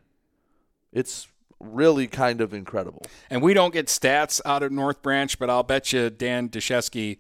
[0.92, 1.28] It's
[1.60, 3.02] really kind of incredible.
[3.28, 7.18] And we don't get stats out of North Branch, but I'll bet you Dan Deshesky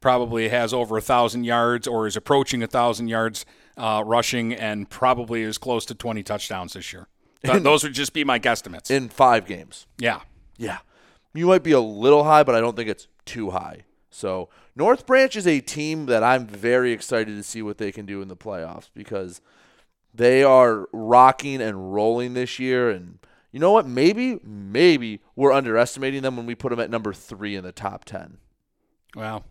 [0.00, 3.44] probably has over a thousand yards or is approaching a thousand yards
[3.76, 7.08] uh, rushing, and probably is close to 20 touchdowns this year.
[7.44, 8.88] Th- those would just be my guesstimates.
[8.90, 9.86] In five games.
[9.98, 10.20] yeah.
[10.56, 10.78] Yeah.
[11.32, 13.82] You might be a little high, but I don't think it's too high.
[14.14, 18.06] So, North Branch is a team that I'm very excited to see what they can
[18.06, 19.40] do in the playoffs because
[20.14, 22.90] they are rocking and rolling this year.
[22.90, 23.18] And
[23.50, 23.88] you know what?
[23.88, 28.04] Maybe, maybe we're underestimating them when we put them at number three in the top
[28.04, 28.38] 10.
[29.16, 29.44] Well,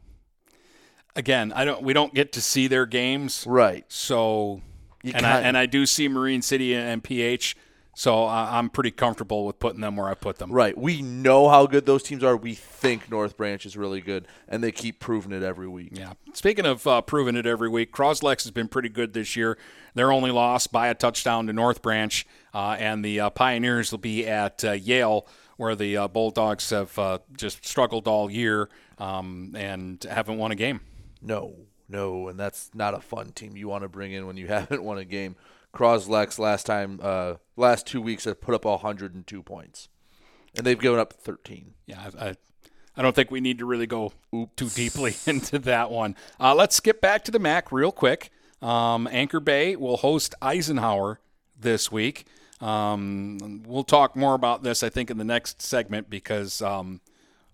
[1.14, 1.84] again, I don't.
[1.84, 3.84] We don't get to see their games, Right.
[3.90, 4.62] so
[5.04, 7.58] and I, and I do see Marine City and PH,
[7.96, 10.52] so I, I'm pretty comfortable with putting them where I put them.
[10.52, 10.78] Right.
[10.78, 12.36] We know how good those teams are.
[12.36, 15.90] We think North Branch is really good, and they keep proving it every week.
[15.92, 16.14] Yeah.
[16.34, 19.58] Speaking of uh, proving it every week, Croslex has been pretty good this year.
[19.94, 24.00] They're only lost by a touchdown to North Branch, uh, and the uh, Pioneers will
[24.00, 25.28] be at uh, Yale,
[25.58, 30.56] where the uh, Bulldogs have uh, just struggled all year um, and haven't won a
[30.56, 30.82] game.
[31.22, 31.56] No,
[31.88, 34.84] no, and that's not a fun team you want to bring in when you haven't
[34.84, 35.36] won a game.
[35.74, 39.90] Croslex last time, uh, last two weeks have put up 102 points,
[40.56, 41.74] and they've given up 13.
[41.88, 42.36] Yeah, I, I,
[42.96, 44.14] I don't think we need to really go
[44.56, 46.16] too deeply into that one.
[46.40, 48.30] Uh, let's skip back to the MAC real quick.
[48.62, 51.20] Um, Anchor Bay will host Eisenhower
[51.60, 52.26] this week.
[52.62, 57.02] Um, we'll talk more about this, I think, in the next segment because um,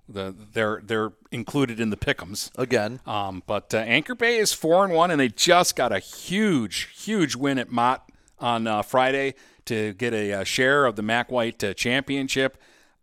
[0.10, 3.00] the they're they're included in the pickums again.
[3.06, 6.90] Um, but uh, Anchor Bay is four and one, and they just got a huge,
[6.96, 11.32] huge win at Mott on uh, Friday to get a, uh share of the Mac
[11.32, 12.58] White uh, championship.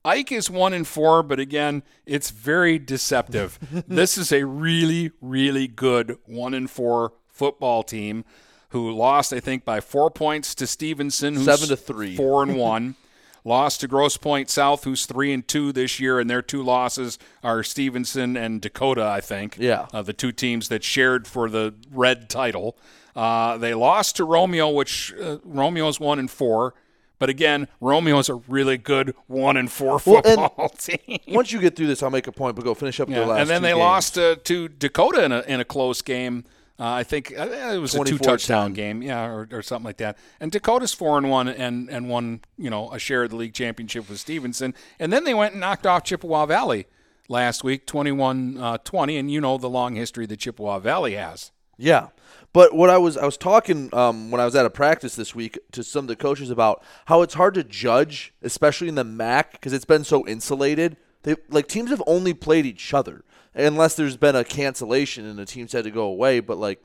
[0.05, 3.59] Ike is one and four, but again, it's very deceptive.
[3.89, 8.25] this is a really, really good one and four football team
[8.71, 12.17] who lost, I think, by four points to Stevenson, who's Seven to three.
[12.17, 12.95] four and one.
[13.47, 17.17] Lost to Grosse Pointe South, who's three and two this year, and their two losses
[17.45, 19.57] are Stevenson and Dakota, I think.
[19.57, 19.87] Yeah.
[19.93, 22.77] uh, the two teams that shared for the red title.
[23.15, 26.75] Uh, they lost to Romeo, which uh, Romeo's one and four.
[27.21, 31.19] But again, Romeo's a really good one and four Well, and football team.
[31.29, 32.57] Once you get through this, I'll make a point.
[32.57, 33.79] But go finish up Yeah, and then they games.
[33.79, 36.45] lost uh, to Dakota in a in a close game.
[36.79, 39.97] Uh, I think uh, it was a two touchdown game, yeah, or, or something like
[39.97, 40.19] that.
[40.41, 43.55] And Dakota's four and one, and and won you know a share of the league
[43.55, 44.75] championship with Stevenson.
[44.99, 46.87] And then they went and knocked off Chippewa Valley
[47.29, 49.19] last week, 21-20.
[49.19, 51.51] And you know the long history that Chippewa Valley has.
[51.79, 52.09] Yeah.
[52.53, 55.35] But what I was I was talking um, when I was at a practice this
[55.35, 59.05] week to some of the coaches about how it's hard to judge, especially in the
[59.05, 60.97] MAC, because it's been so insulated.
[61.27, 65.45] They like teams have only played each other unless there's been a cancellation and the
[65.45, 66.39] teams had to go away.
[66.39, 66.81] But like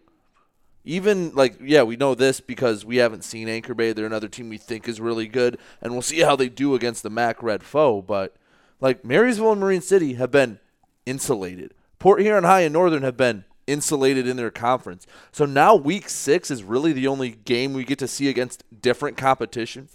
[0.83, 3.93] even like yeah, we know this because we haven't seen Anchor Bay.
[3.93, 7.03] They're another team we think is really good, and we'll see how they do against
[7.03, 8.01] the MAC Red foe.
[8.01, 8.35] But
[8.79, 10.59] like Marysville and Marine City have been
[11.05, 11.75] insulated.
[11.99, 15.05] Port Huron High and Northern have been insulated in their conference.
[15.31, 19.17] So now week six is really the only game we get to see against different
[19.17, 19.87] competition.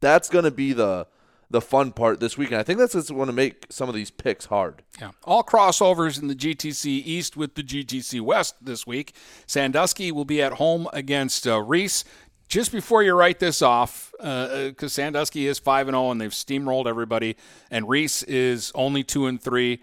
[0.00, 1.08] That's going to be the
[1.50, 2.60] the fun part this weekend.
[2.60, 4.82] I think that's what's going to make some of these picks hard.
[5.00, 5.10] Yeah.
[5.24, 9.14] All crossovers in the GTC East with the GTC West this week.
[9.46, 12.04] Sandusky will be at home against uh, Reese.
[12.48, 16.32] Just before you write this off, because uh, Sandusky is five and zero and they've
[16.32, 17.36] steamrolled everybody,
[17.70, 19.80] and Reese is only two and three.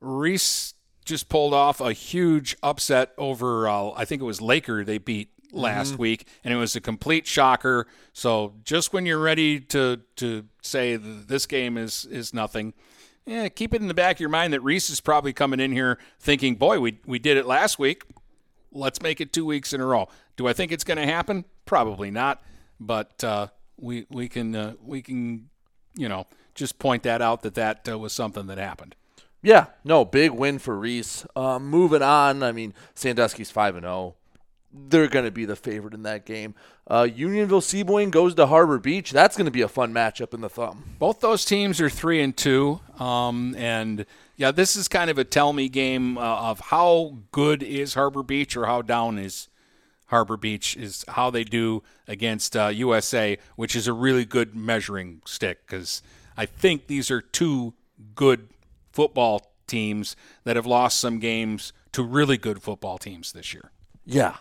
[0.00, 4.84] Reese just pulled off a huge upset over, uh, I think it was Laker.
[4.84, 6.02] They beat last Mm-hmm.
[6.02, 7.86] week, and it was a complete shocker.
[8.12, 12.74] So just when you're ready to to say this game is is nothing,
[13.26, 15.72] yeah, keep it in the back of your mind that Reese is probably coming in
[15.72, 18.02] here thinking, "Boy, we we did it last week.
[18.72, 21.44] Let's make it two weeks in a row." Do I think it's going to happen?
[21.64, 22.42] Probably not.
[22.78, 25.48] But uh, we we can uh, we can
[25.96, 28.94] you know just point that out that that uh, was something that happened.
[29.40, 31.24] Yeah, no, big win for Reese.
[31.36, 34.16] Um, moving on, I mean, Sandusky's 5 and 0.
[34.72, 36.54] They're going to be the favorite in that game.
[36.86, 39.10] Uh, Unionville Sebewaing goes to Harbor Beach.
[39.10, 40.84] That's going to be a fun matchup in the thumb.
[40.98, 44.04] Both those teams are three and two, um, and
[44.36, 48.22] yeah, this is kind of a tell me game uh, of how good is Harbor
[48.22, 49.48] Beach or how down is
[50.06, 55.22] Harbor Beach is how they do against uh, USA, which is a really good measuring
[55.26, 56.02] stick because
[56.36, 57.74] I think these are two
[58.14, 58.48] good
[58.92, 63.70] football teams that have lost some games to really good football teams this year.
[64.06, 64.36] Yeah.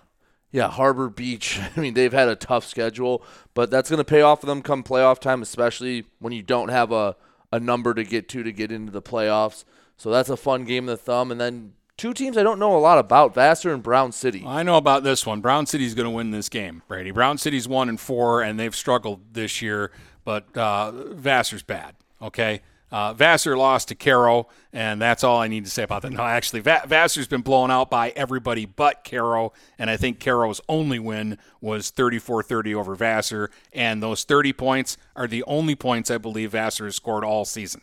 [0.51, 1.59] Yeah, Harbor Beach.
[1.77, 4.61] I mean, they've had a tough schedule, but that's going to pay off for them
[4.61, 7.15] come playoff time, especially when you don't have a,
[7.51, 9.65] a number to get to to get into the playoffs.
[9.97, 11.31] So that's a fun game of the thumb.
[11.31, 14.43] And then two teams I don't know a lot about Vassar and Brown City.
[14.45, 15.41] I know about this one.
[15.41, 17.11] Brown City's going to win this game, Brady.
[17.11, 19.91] Brown City's one and four, and they've struggled this year,
[20.23, 21.95] but uh, Vassar's bad.
[22.21, 26.11] Okay, uh, Vassar lost to Caro, and that's all I need to say about that.
[26.11, 30.61] No, actually, Va- Vassar's been blown out by everybody but Caro, and I think Caro's
[30.69, 36.17] only win was 34-30 over Vassar, and those 30 points are the only points I
[36.17, 37.81] believe Vassar has scored all season.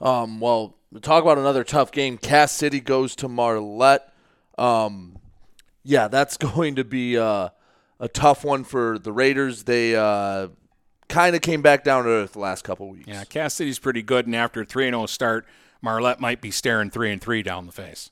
[0.00, 2.16] Um, well, talk about another tough game.
[2.16, 4.12] Cass City goes to Marlette.
[4.56, 5.18] Um,
[5.82, 7.50] yeah, that's going to be uh,
[8.00, 9.64] a tough one for the Raiders.
[9.64, 10.48] They uh,
[11.08, 13.06] kind of came back down to earth the last couple weeks.
[13.08, 15.46] Yeah, Cass City's pretty good, and after a three and zero start,
[15.84, 18.10] Marlette might be staring 3 and 3 down the face.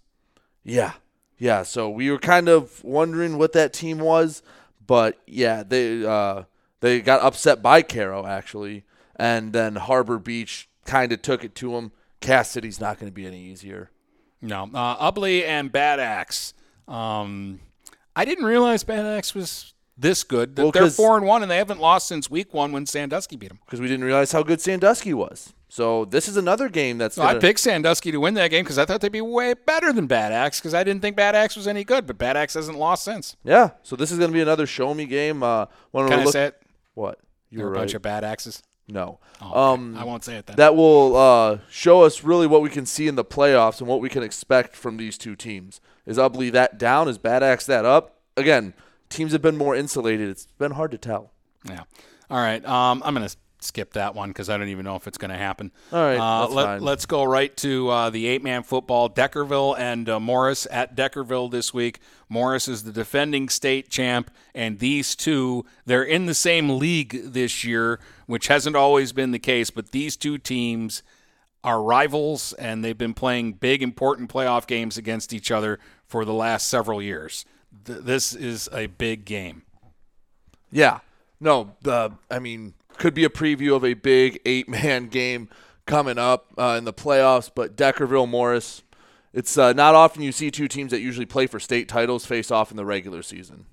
[0.62, 0.92] Yeah.
[1.38, 1.62] Yeah.
[1.62, 4.42] So we were kind of wondering what that team was,
[4.86, 6.44] but yeah, they uh,
[6.80, 8.84] they got upset by Caro actually,
[9.16, 11.92] and then Harbor Beach kind of took it to them.
[12.20, 13.90] Cass City's not going to be any easier.
[14.40, 16.52] No, uh, Ubly and Bad Axe.
[16.86, 17.60] Um,
[18.14, 19.72] I didn't realize Bad Axe was
[20.02, 20.58] this good.
[20.58, 23.48] Well, they're four and one, and they haven't lost since week one when Sandusky beat
[23.48, 23.60] them.
[23.64, 25.54] because we didn't realize how good Sandusky was.
[25.68, 27.16] So this is another game that's.
[27.16, 29.90] I gonna- picked Sandusky to win that game because I thought they'd be way better
[29.92, 32.54] than Bad Axe because I didn't think Bad Axe was any good, but Bad Axe
[32.54, 33.36] hasn't lost since.
[33.42, 33.70] Yeah.
[33.82, 35.42] So this is going to be another show me game.
[35.42, 36.62] Uh, Can I look, say it?
[36.92, 37.18] What?
[37.48, 38.62] You're You're a bunch of Bad Axes.
[38.88, 39.18] No.
[39.40, 39.72] Oh.
[39.72, 40.56] Um, I won't say it then.
[40.56, 44.00] That will uh, show us really what we can see in the playoffs and what
[44.00, 45.80] we can expect from these two teams.
[46.04, 47.08] Is Ubly that down?
[47.08, 48.16] Is Bad Axe that up?
[48.36, 48.74] Again,
[49.12, 50.28] teams have been more insulated.
[50.28, 51.32] It's been hard to tell.
[51.68, 51.82] Yeah.
[52.30, 52.64] All right.
[52.66, 55.30] Um, I'm going to skip that one because I don't even know if it's going
[55.30, 55.70] to happen.
[55.92, 56.82] All right, Uh, fine.
[56.82, 59.08] Let's go right to uh, the eight man football.
[59.08, 62.00] Deckerville and uh, Morrice at Deckerville this week.
[62.28, 67.62] Morrice is the defending state champ, and these two, they're in the same league this
[67.62, 71.02] year, which hasn't always been the case, but these two teams
[71.62, 76.34] are rivals, and they've been playing big, important playoff games against each other for the
[76.34, 77.44] last several years.
[77.84, 79.62] Th- this is a big game.
[80.70, 81.00] Yeah.
[81.40, 85.48] No, the I mean, could be a preview of a big eight man game
[85.86, 88.82] coming up uh, in the playoffs, but Deckerville Morrice.
[89.32, 92.50] It's uh, not often you see two teams that usually play for state titles face
[92.50, 93.64] off in the regular season.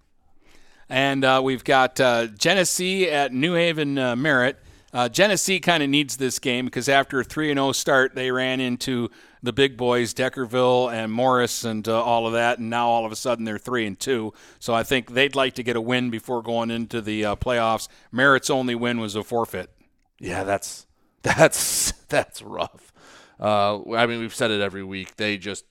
[0.87, 4.57] And uh, we've got uh, Genesee at New Haven uh, Merritt.
[4.91, 8.59] Uh, Genesee kind of needs this game because after a 3 0 start, they ran
[8.59, 12.59] into the big boys, Deckerville and Morrice, and uh, all of that.
[12.59, 14.33] And now all of a sudden they're 3 and 2.
[14.59, 17.87] So I think they'd like to get a win before going into the uh, playoffs.
[18.11, 19.71] Merritt's only win was a forfeit.
[20.19, 20.85] Yeah, that's
[21.21, 22.91] that's that's rough.
[23.39, 25.15] Uh, I mean, we've said it every week.
[25.15, 25.65] They just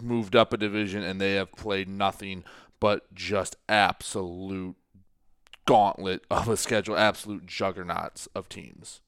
[0.00, 2.44] moved up a division and they have played nothing
[2.80, 4.76] but just absolute
[5.66, 9.00] gauntlet of a schedule, absolute juggernauts of teams.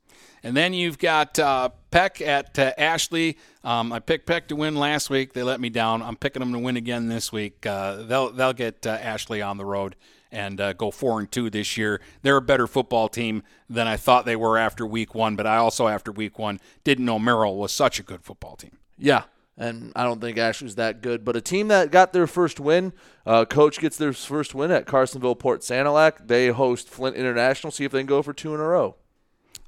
[0.43, 3.37] And then you've got uh, Peck at uh, Ashley.
[3.63, 5.33] Um, I picked Peck to win last week.
[5.35, 6.03] They let me down.
[6.03, 7.67] I'm picking them to win again this week.
[7.67, 9.97] Uh, they'll they'll get uh, Ashley on the road
[10.33, 12.01] and uh, go four and two this year.
[12.23, 15.37] They're a better football team than I thought they were after week one.
[15.37, 18.79] But I also after week one didn't know Merrill was such a good football team.
[18.97, 19.25] Yeah,
[19.59, 21.25] and I don't think Ashley's that good.
[21.25, 22.93] But a team that got their first win,
[23.27, 26.29] uh, coach gets their first win at Carsonville Port Sanilac.
[26.29, 27.71] They host Flint International.
[27.71, 28.97] See if they can go for two in a row.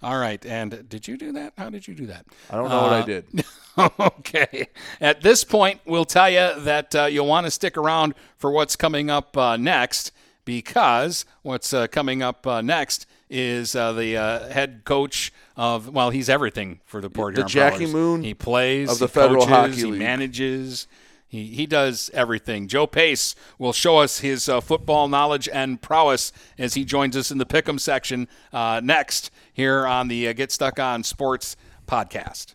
[0.03, 0.44] All right.
[0.44, 1.53] And did you do that?
[1.57, 2.26] How did you do that?
[2.50, 3.44] I don't know what I Uh, did.
[4.00, 4.66] okay.
[5.00, 8.76] At this point, we'll tell you that uh, you'll want to stick around for what's
[8.76, 10.12] coming up uh, next
[10.44, 16.11] because what's uh, coming up uh, next is uh, the uh, head coach of well,
[16.11, 17.92] he's everything for the Port The Jackie Prowlers.
[17.92, 20.86] Moon He plays of the he Federal coaches, Hockey He manages.
[21.33, 22.68] He, he does everything.
[22.68, 27.30] Joe Pace will show us his uh, football knowledge and prowess as he joins us
[27.30, 31.57] in the Pick'em section uh, next here on the uh, Get Stuck on Sports
[31.89, 32.55] podcast.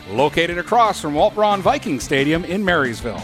[0.11, 3.23] Located across from Walt Braun Viking Stadium in Marysville.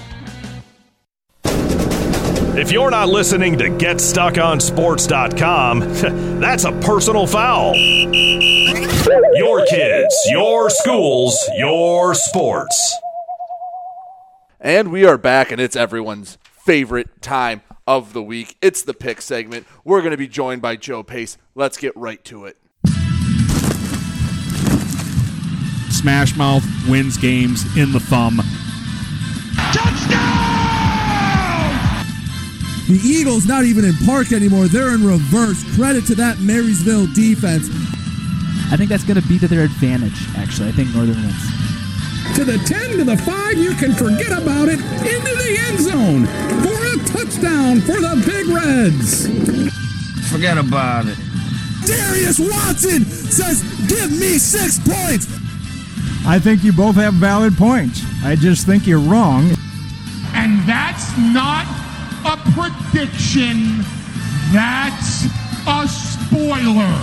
[1.44, 5.80] If you're not listening to GetStuckOnSports.com,
[6.40, 7.76] that's a personal foul.
[7.76, 12.96] Your kids, your schools, your sports.
[14.60, 18.58] And we are back, and it's everyone's favorite time of the week.
[18.62, 19.68] It's the pick segment.
[19.84, 21.38] We're going to be joined by Joe Pace.
[21.54, 22.58] Let's get right to it.
[26.02, 28.38] Smashmouth wins games in the thumb.
[29.74, 30.38] Touchdown!
[32.88, 34.68] The Eagles not even in park anymore.
[34.68, 35.64] They're in reverse.
[35.76, 37.68] Credit to that Marysville defense.
[38.72, 40.70] I think that's going to be to their advantage, actually.
[40.70, 42.36] I think Northern wins.
[42.36, 44.80] To the 10 to the 5, you can forget about it.
[44.80, 46.26] Into the end zone
[46.62, 49.28] for a touchdown for the Big Reds.
[50.30, 51.18] Forget about it.
[51.86, 55.26] Darius Watson says, Give me six points.
[56.30, 58.02] I think you both have valid points.
[58.24, 59.50] I just think you're wrong.
[60.34, 61.66] And that's not
[62.26, 63.78] a prediction,
[64.52, 65.26] that's
[65.68, 67.02] a spoiler.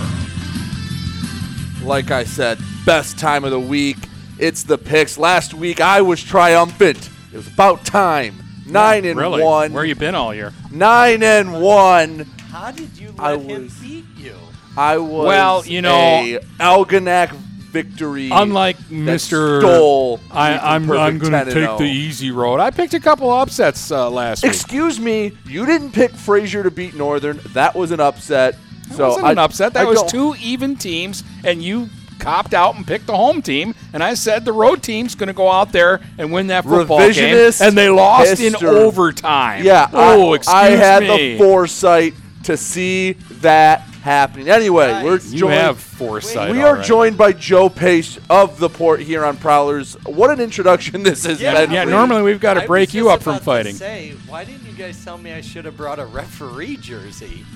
[1.83, 3.97] Like I said, best time of the week.
[4.37, 5.17] It's the picks.
[5.17, 7.09] Last week I was triumphant.
[7.33, 8.35] It was about time.
[8.67, 9.41] Nine and really?
[9.43, 9.73] one.
[9.73, 10.53] Where you been all year?
[10.71, 12.19] Nine and one.
[12.51, 14.35] How did you let I him was- beat you?
[14.77, 17.31] I was Well, you know- a Algonac
[17.75, 18.29] victory.
[18.31, 19.59] Unlike Mr.
[19.59, 22.61] Stole I, I'm, I'm going to take the easy road.
[22.61, 24.53] I picked a couple upsets uh, last week.
[24.53, 27.39] Excuse me, you didn't pick Fraser to beat Northern.
[27.49, 28.55] That was an upset.
[28.87, 29.73] That so wasn't I, an upset.
[29.73, 33.75] That I was two even teams, and you copped out and picked the home team,
[33.91, 36.99] and I said the road team's going to go out there and win that football
[36.99, 39.65] Revisionist game, and they lost in overtime.
[39.65, 39.89] Yeah.
[39.91, 40.59] Oh, I, excuse me.
[40.59, 41.07] I had me.
[41.33, 42.13] the foresight
[42.43, 44.47] to see that happening.
[44.47, 45.53] Anyway, we're You joined.
[45.55, 46.51] have foresight.
[46.51, 46.85] we are right.
[46.85, 49.95] joined by Joe Pace of the Port here on Prowlers.
[50.05, 51.71] What an introduction this has Yeah, been.
[51.71, 53.73] yeah, for normally we've got to I break you up from fighting.
[53.75, 57.43] Say, why didn't you guys tell me I should have brought a referee jersey?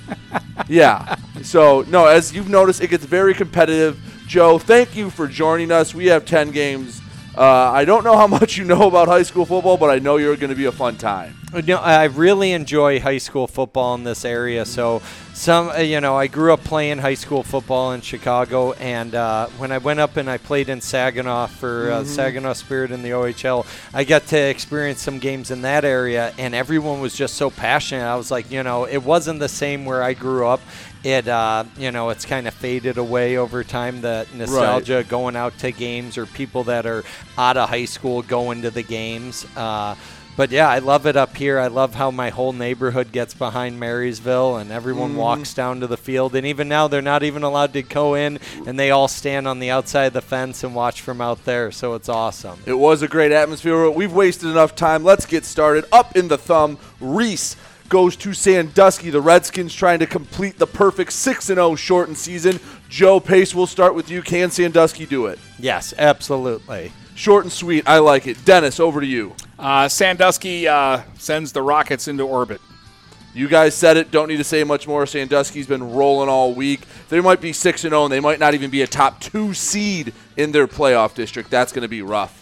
[0.68, 1.16] Yeah.
[1.42, 3.98] So, no, as you've noticed, it gets very competitive.
[4.28, 5.94] Joe, thank you for joining us.
[5.94, 7.00] We have 10 games.
[7.40, 10.18] Uh, I don't know how much you know about high school football, but I know
[10.18, 11.36] you're going to be a fun time.
[11.66, 14.64] No, I really enjoy high school football in this area.
[14.66, 15.00] So,
[15.32, 19.46] some, uh, you know, I grew up playing high school football in Chicago, and uh,
[19.56, 22.06] when I went up and I played in Saginaw for uh, Mhm.
[22.06, 23.64] Saginaw Spirit in the OHL,
[23.94, 28.04] I got to experience some games in that area, and everyone was just so passionate.
[28.04, 30.60] I was like, you know, it wasn't the same where I grew up.
[31.02, 34.02] It, uh, you know, it's kind of faded away over time.
[34.02, 37.04] The nostalgia going out to games or people that are
[37.38, 39.46] out of high school going to the games.
[39.56, 39.94] Uh,
[40.36, 41.58] but yeah, I love it up here.
[41.58, 45.16] I love how my whole neighborhood gets behind Marysville and everyone Mhm.
[45.16, 46.34] walks down to the field.
[46.34, 49.58] And even now, they're not even allowed to go in, and they all stand on
[49.58, 51.70] the outside of the fence and watch from out there.
[51.72, 52.58] So it's awesome.
[52.64, 53.90] It was a great atmosphere.
[53.90, 55.02] We've wasted enough time.
[55.04, 55.84] Let's get started.
[55.92, 57.56] Up in the thumb, Reese
[57.90, 59.10] goes to Sandusky.
[59.10, 62.58] The Redskins trying to complete the perfect 6 0 shortened season.
[62.88, 64.22] Joe Pace, we'll start with you.
[64.22, 65.38] Can Sandusky do it?
[65.58, 66.92] Yes, absolutely.
[67.14, 67.86] Short and sweet.
[67.86, 68.42] I like it.
[68.46, 69.34] Dennis, over to you.
[69.58, 72.62] Uh, Sandusky uh, sends the Rockets into orbit.
[73.34, 74.10] You guys said it.
[74.10, 75.04] Don't need to say much more.
[75.06, 76.80] Sandusky's been rolling all week.
[77.10, 80.14] They might be 6 0, and they might not even be a top two seed
[80.36, 81.50] in their playoff district.
[81.50, 82.36] That's going to be rough.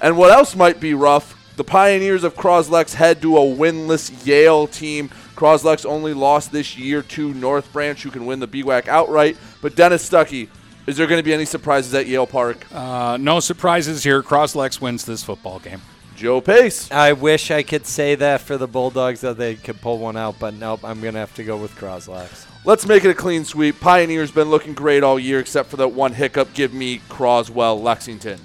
[0.00, 1.33] And what else might be rough?
[1.56, 5.08] The Pioneers of Croslex head to a winless Yale team.
[5.36, 9.36] Croslex only lost this year to North Branch, who can win the BWAC outright.
[9.62, 10.48] But Dennis Stuckey,
[10.88, 12.66] is there going to be any surprises at Yale Park?
[12.74, 14.20] Uh, no surprises here.
[14.20, 15.80] Croslex wins this football game.
[16.16, 16.90] Joe Pace.
[16.90, 20.40] I wish I could say that for the Bulldogs that they could pull one out,
[20.40, 22.46] but nope, I'm going to have to go with Croslex.
[22.64, 23.78] Let's make it a clean sweep.
[23.78, 26.52] Pioneers been looking great all year, except for that one hiccup.
[26.54, 28.40] Give me Croswell, Lexington.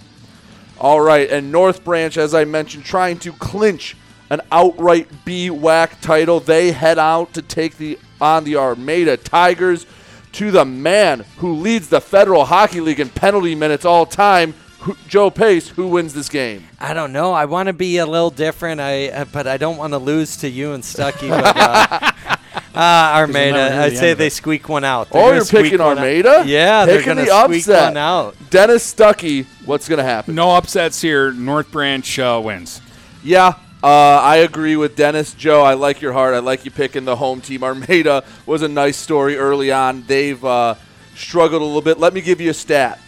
[0.80, 3.98] All right, and North Branch, as I mentioned, trying to clinch
[4.30, 6.40] an outright BWAC title.
[6.40, 9.86] They head out to take the on the Armada Tigers
[10.34, 14.54] to the man who leads the Federal Hockey League in penalty minutes all time.
[14.82, 16.66] Who, Joe Pace, who wins this game?
[16.80, 17.34] I don't know.
[17.34, 18.80] I want to be a little different.
[18.80, 21.30] I uh, but I don't want to lose to you and Stuckey.
[21.30, 22.12] But, uh,
[22.76, 22.80] uh,
[23.16, 25.10] Armada, never I'd the say they squeak one out.
[25.10, 26.04] They're Oh, you're squeak picking one out.
[26.04, 26.44] Armada?
[26.46, 27.84] Yeah, they're Picking going the to squeak upset.
[27.90, 28.36] one out.
[28.50, 30.36] Dennis Stuckey, what's going to happen?
[30.36, 31.32] No upsets here.
[31.32, 32.82] North Branch uh, wins.
[33.24, 33.54] Yeah,
[33.84, 35.34] uh, I agree with Dennis.
[35.34, 36.34] Joe, I like your heart.
[36.36, 37.64] I like you picking the home team.
[37.66, 40.04] Armada was a nice story early on.
[40.04, 40.76] They've uh,
[41.16, 42.00] struggled a little bit.
[42.00, 43.00] Let me give you a stat.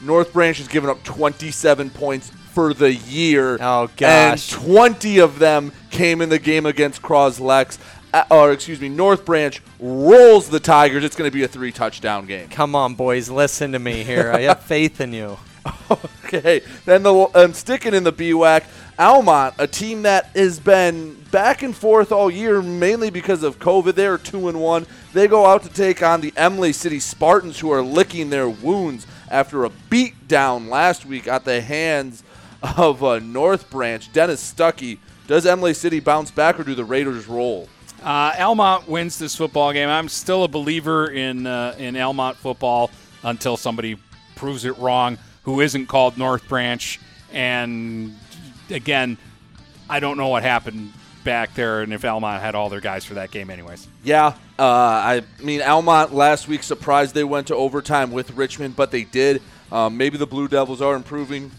[0.00, 3.56] North Branch has given up 27 points for the year.
[3.60, 4.52] Oh, gosh.
[4.54, 7.78] And 20 of them came in the game against Croslex.
[7.78, 11.04] Uh, or, excuse me, North Branch rolls the Tigers.
[11.04, 12.48] It's going to be a three touchdown game.
[12.48, 14.30] Come on, boys, listen to me here.
[14.32, 15.38] I have faith in you.
[16.24, 18.64] Okay, then the um, sticking in the BWAC,
[18.98, 23.94] Almont, a team that has been back and forth all year, mainly because of COVID.
[23.94, 24.86] They're two and one.
[25.12, 29.06] They go out to take on the Imlay City Spartans, who are licking their wounds
[29.30, 32.22] after a beat down last week at the hands
[32.76, 34.12] of uh, North Branch.
[34.12, 37.68] Dennis Stuckey, does Imlay City bounce back, or do the Raiders roll?
[38.04, 39.88] Uh, wins this football game.
[39.88, 42.90] I'm still a believer in uh, in Almont football
[43.22, 43.96] until somebody
[44.36, 45.16] proves it wrong.
[45.44, 47.00] Who isn't called North Branch?
[47.32, 48.14] And
[48.68, 49.16] again,
[49.88, 50.92] I don't know what happened
[51.24, 53.88] back there, and if Almont had all their guys for that game, anyways.
[54.02, 58.90] Yeah, uh, I mean Almont last week surprised they went to overtime with Richmond, but
[58.90, 59.40] they did.
[59.72, 61.50] Um, maybe the Blue Devils are improving.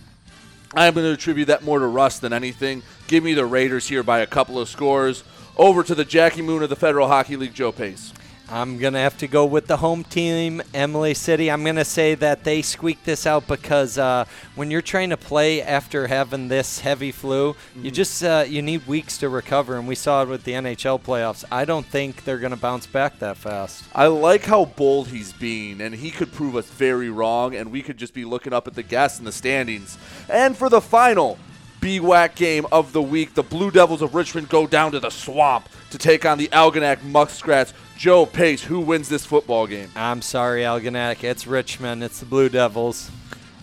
[0.75, 2.83] I'm going to attribute that more to Russ than anything.
[3.07, 5.23] Give me the Raiders here by a couple of scores.
[5.57, 8.11] Over to the Jackie Moon of the Federal Hockey League, Joe Pace.
[8.49, 11.49] I'm going to have to go with the home team, Imlay City.
[11.49, 15.17] I'm going to say that they squeaked this out because uh, when you're trying to
[15.17, 19.87] play after having this heavy flu, you just uh, you need weeks to recover, and
[19.87, 21.43] we saw it with the NHL playoffs.
[21.51, 23.85] I don't think they're going to bounce back that fast.
[23.95, 27.81] I like how bold he's being, and he could prove us very wrong, and we
[27.81, 29.97] could just be looking up at the guests in the standings.
[30.29, 31.39] And for the final
[31.85, 35.69] BWAC game of the week, the Blue Devils of Richmond go down to the swamp
[35.91, 37.75] to take on the Algonac Muskrats.
[37.95, 39.91] Joe Pace, who wins this football game?
[39.95, 41.23] I'm sorry, Algonac.
[41.23, 42.03] It's Richmond.
[42.03, 43.11] It's the Blue Devils.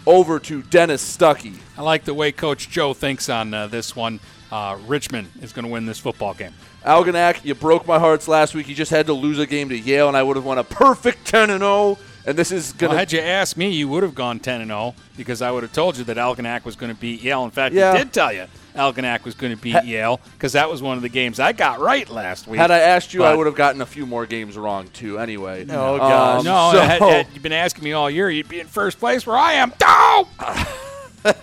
[0.07, 1.57] Over to Dennis Stuckey.
[1.77, 4.21] I like the way Coach Joe thinks on uh, this one.
[4.53, 6.55] Uh, Richmond is going to win this football game.
[6.85, 8.69] Algonac, you broke my hearts last week.
[8.69, 10.65] You just had to lose a game to Yale, and I would have won a
[10.65, 11.99] perfect 10 0.
[12.25, 14.71] And this is going Well, had you asked me, you would have gone 10 and
[14.71, 17.45] 0 because I would have told you that Algonac was going to beat Yale.
[17.45, 17.93] In fact, Yeah.
[17.93, 18.47] I did tell you
[18.77, 21.51] Algonac was going to beat Ha- Yale because that was one of the games I
[21.53, 22.61] got right last week.
[22.61, 25.19] had I asked you, I would have gotten a few more games wrong too.
[25.19, 26.45] Anyway, Oh, Um, gosh.
[26.45, 29.27] No, so- had, had you been asking me all year, you'd be in first place
[29.27, 29.73] where I am.
[29.81, 30.29] No!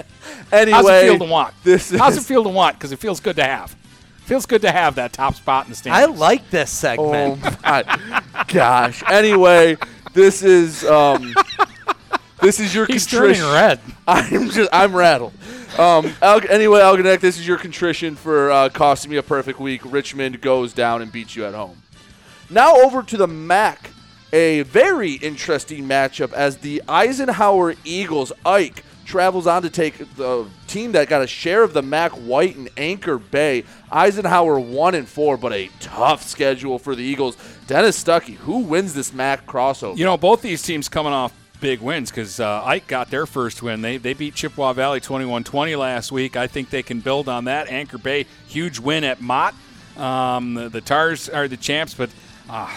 [0.52, 1.54] anyway, How's it feel to want?
[1.64, 2.78] This is, How's it feel to want?
[2.78, 3.76] Because it feels good to have.
[4.26, 5.90] Feels good to have that top spot in the state.
[5.92, 7.40] I like this segment.
[7.44, 9.02] Oh my gosh.
[9.10, 9.76] Anyway,
[10.14, 11.34] this is um,
[12.42, 13.44] this is your He's contrition.
[13.44, 13.80] turning red.
[14.08, 15.34] I'm just I'm rattled.
[15.78, 19.82] Um, Al- anyway, Algonac, this is your contrition for uh, costing me a perfect week.
[19.86, 21.82] Richmond goes down and beats you at home.
[22.50, 23.92] Now over to the MAC,
[24.34, 30.92] a very interesting matchup as the Eisenhower Eagles Ike travels on to take the team
[30.94, 33.64] that got a share of the MAC White and Anchor Bay.
[33.92, 37.36] Eisenhower one and four, but a tough schedule for the Eagles.
[37.68, 39.98] Dennis Stuckey, who wins this MAC crossover?
[39.98, 43.62] You know, both these teams coming off big wins because uh, Ike got their first
[43.64, 43.82] win.
[43.82, 46.38] They, they beat Chippewa Valley 21 20 last week.
[46.38, 47.68] I think they can build on that.
[47.68, 49.56] Anchor Bay, huge win at Mott.
[49.98, 52.10] Um, the, the Tars are the champs, but
[52.48, 52.72] uh,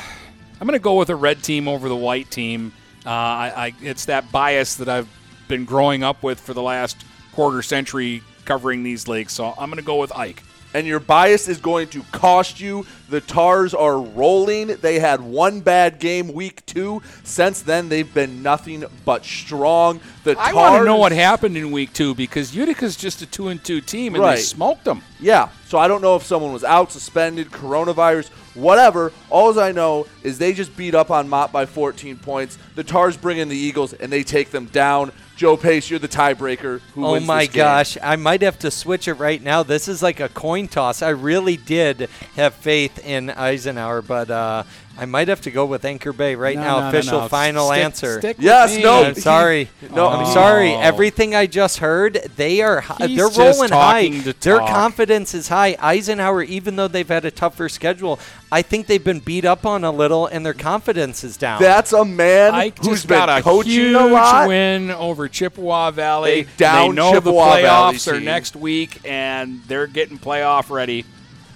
[0.61, 2.72] I'm going to go with a red team over the white team.
[3.05, 5.09] Uh, I, I, it's that bias that I've
[5.53, 9.35] been growing up with for the last quarter century covering these leagues.
[9.35, 10.43] So I'm going to go with Ike.
[10.75, 12.87] and your bias is going to cost you.
[13.11, 14.69] The Tars are rolling.
[14.69, 17.03] They had one bad game week two.
[17.25, 20.01] Since then, they've been nothing but strong.
[20.25, 23.27] The I Tars, want to know what happened in week two because Utica's just a
[23.27, 24.37] two and two team and Right.
[24.37, 25.03] they smoked them.
[25.21, 29.13] Yeah, so I don't know if someone was out, suspended, coronavirus, whatever.
[29.29, 32.57] All I know is they just beat up on Mott by 14 points.
[32.77, 35.13] The Tars bring in the Eagles and they take them down.
[35.43, 36.80] Joe Pace, you're the tiebreaker.
[36.95, 37.64] Who Oh wins my this game?
[37.64, 39.64] gosh, I might have to switch it right now.
[39.64, 41.03] This is like a coin toss.
[41.03, 44.62] I really did have faith in Eisenhower, but uh,
[44.97, 46.74] I might have to go with Anchor Bay right No, now.
[46.76, 47.28] no, no, Official no.
[47.28, 48.18] final Stick- answer.
[48.20, 48.84] stick with Yes, me.
[48.84, 49.68] no, I'm sorry.
[49.93, 50.32] No, I'm Oh.
[50.32, 50.74] sorry.
[50.74, 54.11] Everything I just heard, they are hi- He's they're rolling high.
[54.43, 55.76] Their confidence is high.
[55.80, 58.20] Eisenhower, even though they've had a tougher schedule,
[58.53, 61.61] I think they've been beat up on a little, and their confidence is down.
[61.63, 64.47] That's a man Ike who's just been got a coaching huge a lot.
[64.47, 66.43] win over Chippewa Valley.
[66.43, 68.25] They downed know Chippewa the Valley playoffs are team.
[68.27, 71.07] next week, and they're getting playoff ready.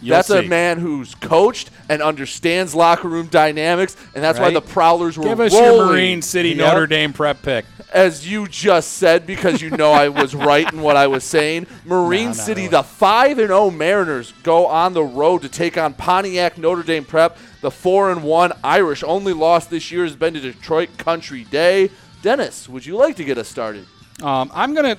[0.01, 4.61] You'll That's a man who's coached and understands locker room dynamics, and that's why the
[4.61, 5.75] Prowlers were Give us rolling.
[5.77, 6.59] your Marine City Yep.
[6.59, 7.65] Notre Dame prep pick.
[7.97, 11.67] As you just said, because you know I was right in what I was saying.
[11.85, 12.71] Marine No, City, really.
[12.71, 17.05] the five and zero Mariners go on the road to take on Pontiac Notre Dame
[17.05, 17.39] Prep.
[17.63, 21.91] The four and one Irish only loss this year has been to Detroit Country Day.
[22.23, 23.87] Dennis, would you like to get us started?
[24.23, 24.97] Um, I'm gonna.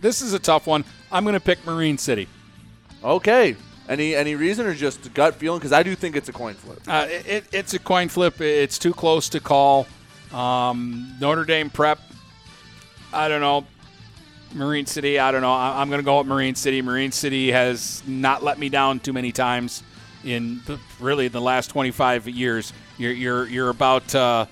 [0.00, 0.84] This is a tough one.
[1.12, 2.28] I'm gonna pick Marine City.
[3.04, 3.56] Okay.
[3.88, 5.58] Any any reason or just gut feeling?
[5.58, 6.80] Because I do think it's a coin flip.
[6.88, 8.40] Uh, it, it- it's a coin flip.
[8.40, 9.86] It's too close to call.
[10.32, 11.98] Um, Notre Dame prep.
[13.12, 13.64] I don't know.
[14.54, 15.18] Marine City.
[15.18, 15.52] I don't know.
[15.52, 16.82] I, I'm going to go with Marine City.
[16.82, 19.82] Marine City has not let me down too many times
[20.24, 22.72] in the, really the last 25 years.
[22.98, 24.44] You're you're you're about uh,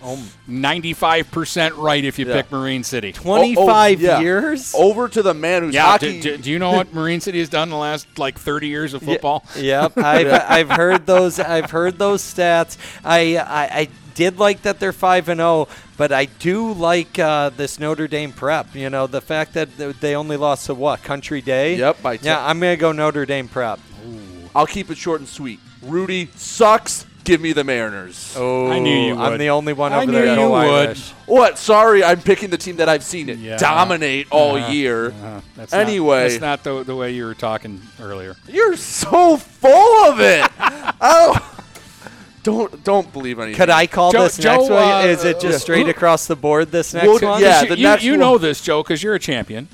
[0.49, 2.41] 95 percent right if you Yeah.
[2.43, 3.13] pick Marine City.
[3.13, 4.21] 25 yeah.
[4.21, 4.75] years?
[4.75, 5.83] Over to the man who's Yeah.
[5.85, 6.21] hockey.
[6.21, 8.67] Do, do, do you know what Marine City has done in the last like 30
[8.69, 9.45] years of football?
[9.57, 11.39] Yep, I've, I've heard those.
[11.39, 12.79] I've heard those stats.
[13.05, 17.51] I, I I did like that they're five and zero, but I do like uh,
[17.51, 18.75] this Notre Dame prep.
[18.75, 19.69] You know, the fact that
[20.01, 21.77] they only lost to what Country Day.
[21.77, 22.45] Yep, by yeah.
[22.47, 23.81] I'm gonna go Notre Dame prep.
[24.55, 25.61] I'll keep it short and sweet.
[25.83, 27.07] Rudy sucks.
[27.23, 28.35] Give me the Mariners.
[28.37, 30.39] Oh, I knew you I'm the only one I over knew there.
[30.41, 30.97] you would.
[31.27, 31.59] What?
[31.59, 33.59] Sorry, I'm picking the team that I've seen it Yeah.
[33.59, 34.73] dominate all Uh-huh.
[34.73, 35.09] year.
[35.23, 36.23] Uh, that's Anyway.
[36.23, 38.37] not, that's not the, the way you were talking earlier.
[38.49, 40.51] You're so full of it.
[41.01, 41.60] oh,
[42.43, 43.57] don't don't believe anything.
[43.59, 44.83] Could I call Joe- this Joe, next one?
[44.83, 45.59] uh, Is it just yeah.
[45.59, 46.71] straight Who- across the board?
[46.73, 47.43] This next Well, one?
[47.43, 49.69] yeah, you, the you- next you one- know this, Joe, because you're a champion.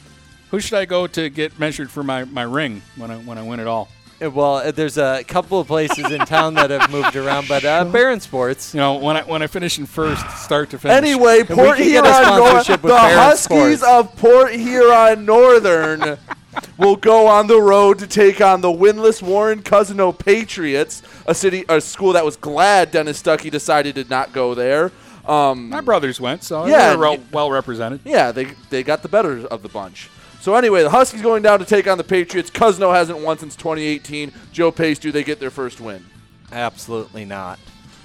[0.50, 3.42] Who should I go to get measured for my, my ring when I when I
[3.42, 3.88] win it all?
[4.22, 7.64] Uh, Well, uh, there's a couple of places in town that have moved around, but
[7.64, 8.72] uh, Barron Sports.
[8.72, 10.96] You know, when I when I finish in first, start to finish.
[10.96, 13.82] Anyway, Port could get Huron North, the Barron Huskies Sports.
[13.82, 16.16] of Port Huron Northern
[16.78, 21.64] will go on the road to take on the winless Warren Cousino Patriots, a city,
[21.68, 24.92] a school that was glad Dennis Stuckey decided to not go there.
[25.26, 28.00] Um, my brothers went, so Yeah, they were well, represented.
[28.04, 30.08] Yeah, they they got the better of the bunch.
[30.40, 32.50] So anyway, the Huskies going down to take on the Patriots.
[32.50, 34.32] Cousino hasn't won since 2018.
[34.52, 36.06] Joe Pace, do they get their first win?
[36.52, 37.58] Absolutely not.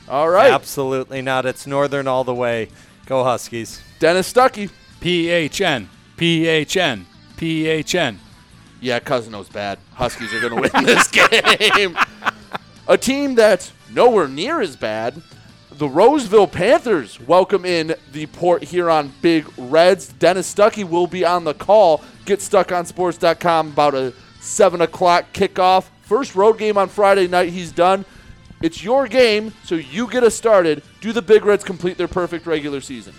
[0.09, 1.45] All right, Absolutely not.
[1.45, 2.69] It's Northern all the way.
[3.05, 3.81] Go Huskies.
[3.99, 4.71] Dennis Stuckey.
[5.01, 5.87] PHN,
[6.17, 7.05] PHN,
[7.37, 8.17] PHN.
[8.81, 9.77] Yeah, Cousino's bad.
[9.93, 11.95] Huskies are going to win this game.
[12.87, 15.21] A team that's nowhere near as bad.
[15.71, 20.07] the Roseville Panthers welcome in the Port Huron Big Reds.
[20.09, 22.03] Dennis Stuckey will be on the call.
[22.25, 25.85] Get GetStuckOnSports.com about a 7 o'clock kickoff.
[26.01, 27.49] First road game on Friday night.
[27.49, 28.03] He's done.
[28.61, 30.83] It's your game, so you get us started.
[31.01, 33.13] Do the Big Reds complete their perfect regular season?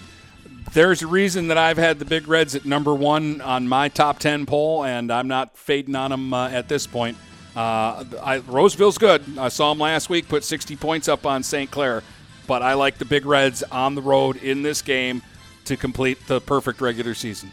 [0.75, 4.19] There's a reason that I've had the Big Reds at number one on my top
[4.19, 7.19] 10 poll, and I'm not fading on them uh, at this point.
[7.55, 9.23] Uh, I, Roseville's good.
[9.39, 11.71] I saw them last week, put 60 points up on St.
[11.71, 12.03] Clair,
[12.47, 15.21] but I like the Big Reds on the road in this game
[15.67, 17.53] to complete the perfect regular season.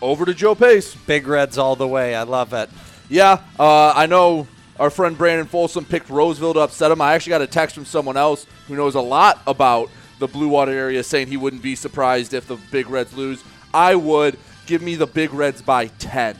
[0.00, 0.94] Over to Joe Pace.
[0.94, 2.14] Big Reds all the way.
[2.14, 2.70] I love it.
[3.08, 4.46] Yeah, uh, I know
[4.78, 7.00] our friend Brandon Folsom picked Roseville to upset him.
[7.00, 9.90] I actually got a text from someone else who knows a lot about
[10.22, 13.42] the Blue Water area saying he wouldn't be surprised if the Big Reds lose.
[13.74, 14.38] I would.
[14.66, 16.36] Give me the Big Reds by 10.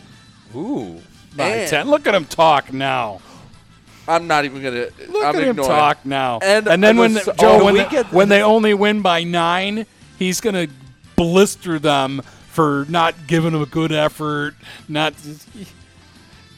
[0.54, 1.00] Ooh.
[1.36, 1.90] By And- 10.
[1.90, 3.20] Look at him talk now.
[4.06, 4.92] I'm not even going to.
[5.10, 5.70] Look I'm at him ignoring.
[5.70, 6.38] talk now.
[6.42, 9.02] And, And, then when the- the, Joe, oh, when, we they, when they only win
[9.02, 9.84] by nine,
[10.18, 10.72] he's going to
[11.16, 14.54] blister them for not giving them a good effort.
[14.88, 15.46] Not he's-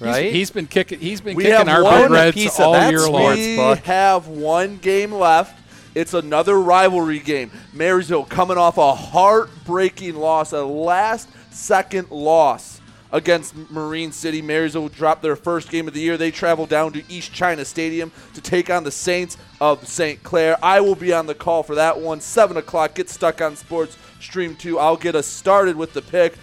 [0.01, 0.33] Right?
[0.33, 1.01] he's been kicking.
[1.01, 3.37] He's been We kicking our Big Reds all year long.
[3.37, 5.59] We have one game left.
[5.95, 7.51] It's another rivalry game.
[7.73, 12.81] Marysville coming off a heartbreaking loss, a last second loss
[13.13, 14.43] against Marine City.
[14.43, 16.17] Marysville dropped their first game of the year.
[16.17, 20.21] They travel down to East China Stadium to take on the Saints of St.
[20.25, 20.59] Clair.
[20.63, 22.21] I will be on the call for that one.
[22.21, 22.97] 7 o'clock.
[22.97, 23.97] Get stuck on sports.
[24.21, 24.81] Stream 2.
[24.81, 26.35] I'll get us started with the pick.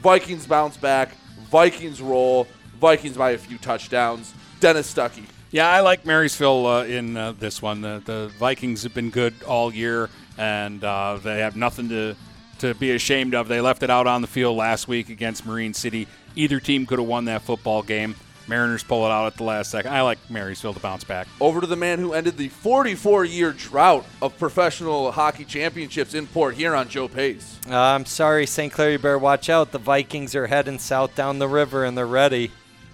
[0.00, 1.16] Vikings bounce back.
[1.50, 2.48] Vikings roll.
[2.80, 4.34] Vikings by a few touchdowns.
[4.58, 5.24] Dennis Stuckey.
[5.50, 7.80] Yeah, I like Marysville uh, in uh, this one.
[7.80, 12.16] The, the Vikings have been good all year, and uh, they have nothing to
[12.58, 13.46] to be ashamed of.
[13.46, 16.08] They left it out on the field last week against Marine City.
[16.34, 18.16] Either team could have won that football game.
[18.48, 19.92] Mariners pull it out at the last second.
[19.92, 21.28] I like Marysville to bounce back.
[21.40, 26.26] over to the man who ended the 44 year drought of professional hockey championships in
[26.26, 27.60] Port Huron, Joe Pace.
[27.68, 28.72] Uh, I'm sorry, St.
[28.72, 29.70] Clair, you better watch out.
[29.70, 32.50] The Vikings are heading south down the river and they're ready.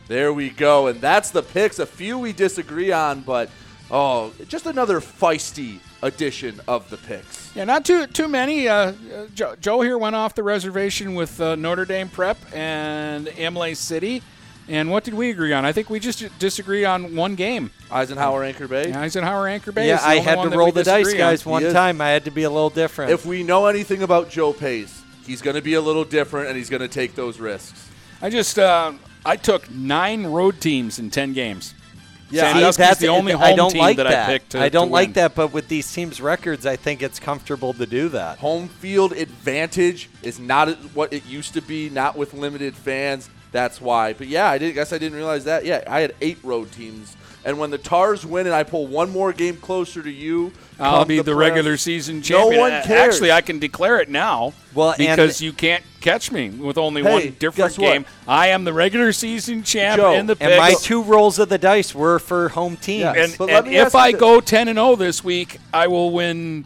[0.09, 0.89] There we go.
[0.89, 1.79] And that's the picks.
[1.79, 3.51] A few we disagree on, but
[3.91, 7.55] oh, just another feisty edition of the picks.
[7.57, 8.69] Yeah, not too too many.
[8.69, 13.29] Uh, uh, Joe, Joe here went off the reservation with uh, Notre Dame Prep and
[13.29, 14.23] Imlay City.
[14.67, 15.67] And what did we agree on?
[15.67, 17.71] I think we just disagree on one game.
[17.91, 18.93] Eisenhower Anchor Bay.
[18.95, 19.89] Eisenhower Anchor Bay.
[19.89, 21.33] yeah, is the I only had to roll the dice, disagree on.
[21.33, 22.01] guys, one time.
[22.01, 23.11] I had to be a little different.
[23.11, 26.57] If we know anything about Joe Pace, he's going to be a little different and
[26.57, 27.91] he's going to take those risks.
[28.23, 28.95] I just uh,
[29.25, 31.75] I took nine road teams in ten games.
[32.31, 34.29] Yeah, See, Sandusky's that's the only home I don't team like that, that.
[34.29, 34.51] I picked.
[34.51, 35.13] To, I don't to like win.
[35.15, 38.39] that, but with these teams' records, I think it's comfortable to do that.
[38.39, 43.29] Home field advantage is not what it used to be, not with limited fans.
[43.53, 44.15] That's why.
[44.15, 45.65] But yeah, I did guess I didn't realize that.
[45.65, 47.17] Yeah, I had eight road teams.
[47.47, 51.05] And when the Tars win and I pull one more game closer to you, I'll
[51.05, 52.61] be the, press, regular season No champion.
[52.61, 53.15] one cares.
[53.15, 54.55] Actually, I can declare it now.
[54.75, 57.93] Well, because you can't catch me with only Hey, one guess different what?
[57.93, 58.07] game.
[58.27, 61.59] I am the regular season champ Joe, in the And my two rolls of the
[61.59, 63.01] dice were for home teams.
[63.03, 63.13] Yeah.
[63.15, 64.21] and, But let and if I this.
[64.21, 66.65] go 10 and 0 this week, I will win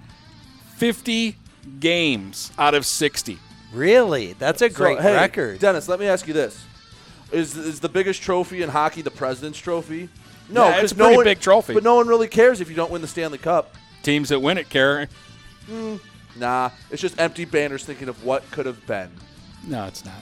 [0.77, 1.37] 50
[1.81, 3.39] games out of 60.
[3.73, 4.35] Really?
[4.39, 5.59] That's a So, great hey, record.
[5.59, 6.65] Dennis, let me ask you this:
[7.33, 10.09] Is is the biggest trophy in hockey the President's Trophy?
[10.49, 11.75] No, Yeah, it's 'cause a no pretty one- big trophy.
[11.75, 13.75] But no one really cares if you don't win the Stanley Cup.
[14.03, 15.09] Teams that win it care.
[15.67, 15.97] Hmm.
[16.37, 19.11] Nah, it's just empty banners thinking of what could have been.
[19.67, 20.15] No, it's not.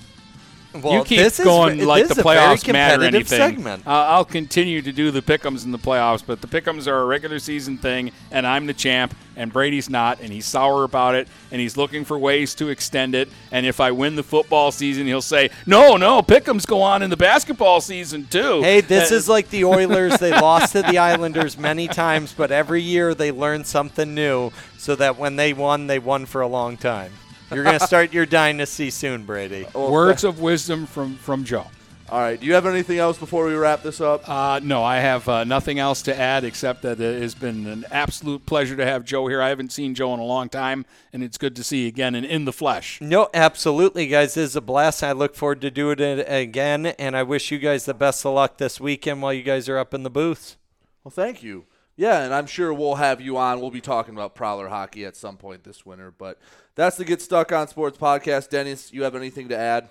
[0.75, 3.25] Well, you keep this is- going like the playoffs matter anything.
[3.39, 3.87] segment.
[3.87, 7.05] Uh, I'll continue to do the pickums in the playoffs, but the pickums are a
[7.07, 11.29] regular season thing, and I'm the champ, and Brady's not, and he's sour about it,
[11.51, 13.29] and he's looking for ways to extend it.
[13.51, 17.09] And if I win the football season, he'll say, "No, no, pickums go on in
[17.11, 20.19] the basketball season too." Hey, this And- is like the Oilers.
[20.19, 24.95] they lost to the Islanders many times, but every year they learned something new so
[24.97, 27.13] that when they won, they won for a long time.
[27.51, 29.67] You're going to start your dynasty soon, Brady.
[29.75, 31.67] words of wisdom from from Joe.
[32.09, 32.39] All right.
[32.39, 34.29] Do you have anything else before we wrap this up?
[34.29, 37.85] Uh, no, I have uh, nothing else to add except that it has been an
[37.91, 39.43] absolute pleasure to have Joe here.
[39.43, 42.15] I haven't seen Joe in a long time, and it's good to see you again
[42.15, 43.01] and in the flesh.
[43.01, 44.35] No, absolutely, guys.
[44.35, 45.03] This is a blast.
[45.03, 48.35] I look forward to doing it again, and I wish you guys the best of
[48.35, 50.57] luck this weekend while you guys are up in the booths.
[51.03, 51.65] Well, thank you.
[51.97, 53.61] Yeah, and I'm sure we'll have you on.
[53.61, 56.11] We'll be talking about Prowler hockey at some point this winter.
[56.11, 56.39] But
[56.75, 58.51] that's the Get Stuck on Sports podcast.
[58.51, 59.89] Dennis, you have anything to add?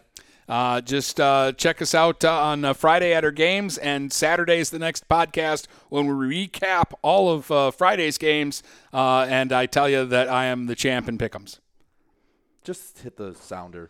[0.48, 4.70] Uh, just uh, check us out uh, on uh, Friday at our games, and Saturday's
[4.70, 8.62] the next podcast when we recap all of uh, Friday's games.
[8.94, 11.60] Uh, and I tell you that I am the champ in Pick'ems.
[12.64, 13.90] Just hit the sounder.